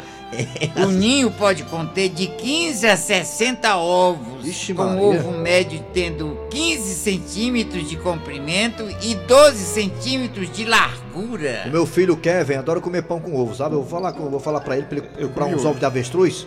O 0.77 0.87
ninho 0.87 1.31
pode 1.31 1.63
conter 1.65 2.09
de 2.09 2.27
15 2.27 2.87
a 2.87 2.97
60 2.97 3.77
ovos, 3.77 4.67
com 4.75 4.85
Maria. 4.85 5.03
o 5.03 5.09
ovo 5.15 5.33
médio 5.39 5.85
tendo 5.93 6.39
15 6.51 6.95
centímetros 6.95 7.89
de 7.89 7.97
comprimento 7.97 8.85
e 9.03 9.15
12 9.15 9.59
centímetros 9.65 10.51
de 10.51 10.65
largura. 10.65 11.65
O 11.67 11.71
meu 11.71 11.87
filho 11.87 12.17
Kevin 12.17 12.55
adora 12.55 12.81
comer 12.81 13.03
pão 13.03 13.21
com 13.21 13.35
ovo, 13.35 13.55
sabe? 13.55 13.75
Eu 13.75 13.81
vou 13.83 13.89
falar, 13.89 14.13
com, 14.13 14.29
vou 14.29 14.41
falar 14.41 14.61
pra 14.61 14.77
ele 14.77 14.87
pra 14.87 14.99
ele 14.99 15.07
comprar 15.29 15.45
comi 15.45 15.55
uns 15.55 15.61
hoje. 15.61 15.67
ovos 15.69 15.81
de 15.81 15.87
avestruz 15.87 16.47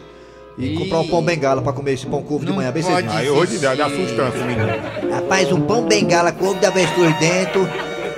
e 0.57 0.75
comprar 0.75 0.99
um 0.99 1.07
pão 1.07 1.21
bengala 1.21 1.61
pra 1.61 1.71
comer 1.71 1.93
esse 1.93 2.05
pão 2.05 2.23
com 2.23 2.35
ovo 2.35 2.45
de 2.45 2.51
manhã, 2.51 2.71
bem 2.71 2.81
pode 2.81 2.95
cedinho. 2.95 3.11
Aí 3.13 3.29
hoje 3.29 3.59
dá, 3.59 3.75
dá 3.75 3.89
sustância, 3.89 4.43
menino. 4.43 4.67
Rapaz, 5.11 5.51
um 5.51 5.61
pão 5.61 5.85
bengala 5.85 6.31
com 6.31 6.47
ovo 6.47 6.59
de 6.59 6.65
avestruz 6.65 7.17
dentro. 7.19 7.67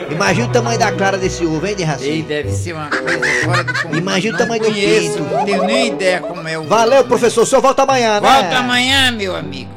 Imagina 0.10 0.48
o 0.48 0.52
tamanho 0.52 0.80
da 0.80 0.92
clara 0.92 1.18
desse 1.18 1.46
ovo, 1.46 1.66
hein, 1.68 1.76
de 1.76 1.82
Ei, 1.84 1.88
racinho? 1.88 2.26
deve 2.26 2.52
ser 2.52 2.74
uma 2.74 2.90
coisa 2.90 3.20
fora 3.44 3.64
do 3.64 3.74
comum. 3.82 3.96
Imagina 3.96 4.36
o 4.36 4.38
tamanho 4.38 4.64
do 4.64 4.72
pinto. 4.72 5.24
Não 5.24 5.46
tenho 5.46 5.64
nem 5.66 5.88
ideia 5.88 6.22
como 6.22 6.48
é 6.48 6.58
o. 6.58 6.64
Valeu, 6.64 7.04
professor. 7.06 7.44
O 7.44 7.46
senhor 7.46 7.62
volta 7.62 7.84
amanhã, 7.84 8.20
né? 8.20 8.30
Volta 8.30 8.58
amanhã, 8.60 9.12
meu 9.12 9.36
amigo. 9.36 9.72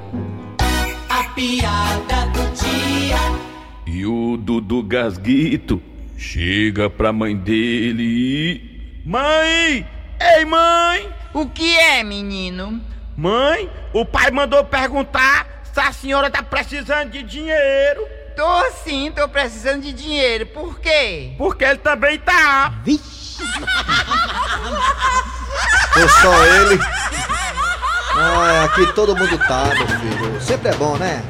A 1.09 1.25
piada 1.35 2.27
do 2.33 2.43
dia. 2.55 3.19
E 3.87 4.07
o 4.07 4.37
Dudu 4.37 4.83
Gasguito 4.83 5.83
chega 6.17 6.89
pra 6.89 7.13
mãe 7.13 7.37
dele 7.37 8.03
e. 8.03 9.03
Mãe! 9.05 9.87
Ei, 10.21 10.45
mãe! 10.45 11.09
O 11.35 11.47
que 11.47 11.77
é, 11.77 12.05
menino? 12.05 12.81
Mãe, 13.17 13.69
o 13.93 14.05
pai 14.05 14.31
mandou 14.31 14.65
perguntar 14.65 15.63
se 15.73 15.81
a 15.81 15.93
senhora 15.93 16.31
tá 16.31 16.43
precisando 16.43 17.11
de 17.11 17.23
dinheiro. 17.23 18.07
Tô 18.37 18.71
sim, 18.85 19.13
tô 19.15 19.29
precisando 19.29 19.83
de 19.83 19.93
dinheiro. 19.93 20.47
Por 20.47 20.81
quê? 20.81 21.33
Porque 21.37 21.65
ele 21.65 21.79
também 21.79 22.19
tá. 22.19 22.75
Foi 25.93 26.09
só 26.09 26.47
ele. 26.47 26.81
Ah, 28.15 28.65
aqui 28.65 28.93
todo 28.95 29.17
mundo 29.17 29.39
tá, 29.39 29.71
meu 29.75 29.87
filho. 29.87 30.41
Sempre 30.41 30.71
é 30.71 30.75
bom, 30.75 30.97
né? 30.97 31.23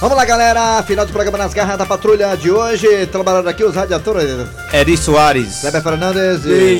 Vamos 0.00 0.16
lá, 0.16 0.24
galera. 0.24 0.82
Final 0.84 1.04
do 1.06 1.12
programa 1.12 1.38
nas 1.38 1.52
garras 1.52 1.76
da 1.76 1.84
patrulha 1.84 2.36
de 2.36 2.50
hoje. 2.50 3.06
Trabalhando 3.06 3.48
aqui 3.48 3.64
os 3.64 3.74
radiadores. 3.74 4.46
Eri 4.72 4.96
Soares. 4.96 5.60
Kleber 5.60 5.82
Fernandes 5.82 6.44
E 6.44 6.78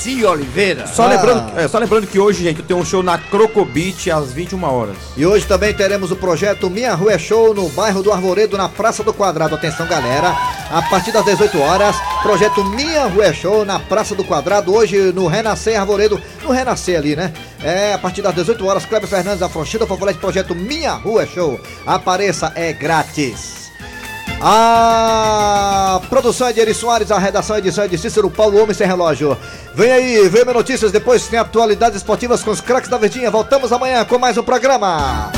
Jaci 0.00 0.24
Oliveira. 0.24 0.86
Só, 0.86 1.04
Ah. 1.04 1.08
lembrando, 1.08 1.58
é, 1.58 1.68
só 1.68 1.78
lembrando 1.78 2.06
que 2.06 2.18
hoje, 2.18 2.42
gente, 2.42 2.60
eu 2.60 2.64
tenho 2.64 2.80
um 2.80 2.84
show 2.84 3.02
na 3.02 3.18
Crocobit 3.18 4.10
às 4.10 4.32
21 4.32 4.64
horas. 4.64 4.96
E 5.16 5.26
hoje 5.26 5.46
também 5.46 5.74
teremos 5.74 6.10
o 6.10 6.16
projeto 6.16 6.70
Minha 6.70 6.94
Rua 6.94 7.12
é 7.12 7.18
Show 7.18 7.52
no 7.54 7.68
bairro 7.68 8.02
do 8.02 8.10
Arvoredo, 8.10 8.56
na 8.56 8.68
Praça 8.68 9.04
do 9.04 9.12
Quadrado. 9.12 9.54
Atenção, 9.54 9.86
galera. 9.86 10.34
A 10.70 10.82
partir 10.88 11.12
das 11.12 11.24
18 11.24 11.60
horas, 11.60 11.94
projeto 12.22 12.64
Minha 12.64 13.06
Rua 13.06 13.26
é 13.26 13.32
Show 13.34 13.64
na 13.64 13.78
Praça 13.78 14.14
do 14.14 14.24
Quadrado. 14.24 14.74
Hoje 14.74 15.12
no 15.12 15.26
Renascer 15.26 15.78
Arvoredo. 15.78 16.20
No 16.42 16.50
Renascer 16.50 16.96
ali, 16.98 17.14
né? 17.14 17.32
É, 17.62 17.92
a 17.92 17.98
partir 17.98 18.22
das 18.22 18.34
18 18.34 18.66
horas, 18.66 18.86
Kleber 18.86 19.08
Fernandes, 19.08 19.42
a 19.42 19.48
Fronchida, 19.50 19.86
Fofolete, 19.86 20.18
projeto 20.18 20.54
Minha 20.54 20.92
Rua 20.94 21.24
é 21.24 21.26
Show. 21.26 21.60
Apareça, 21.86 22.52
é 22.54 22.72
grátis. 22.72 23.59
A 24.42 26.00
produção 26.08 26.48
é 26.48 26.52
de 26.52 26.60
Eri 26.60 26.72
Soares, 26.72 27.10
a 27.10 27.18
redação 27.18 27.56
é 27.56 27.60
de 27.60 27.98
Cícero 27.98 28.30
Paulo 28.30 28.62
Homem 28.62 28.74
Sem 28.74 28.86
Relógio. 28.86 29.36
Vem 29.74 29.92
aí, 29.92 30.28
vem 30.28 30.44
notícias, 30.46 30.90
depois 30.90 31.26
tem 31.28 31.38
atualidades 31.38 31.98
esportivas 31.98 32.42
com 32.42 32.50
os 32.50 32.60
craques 32.60 32.88
da 32.88 32.96
Verdinha. 32.96 33.30
Voltamos 33.30 33.70
amanhã 33.70 34.04
com 34.04 34.18
mais 34.18 34.38
um 34.38 34.42
programa. 34.42 35.30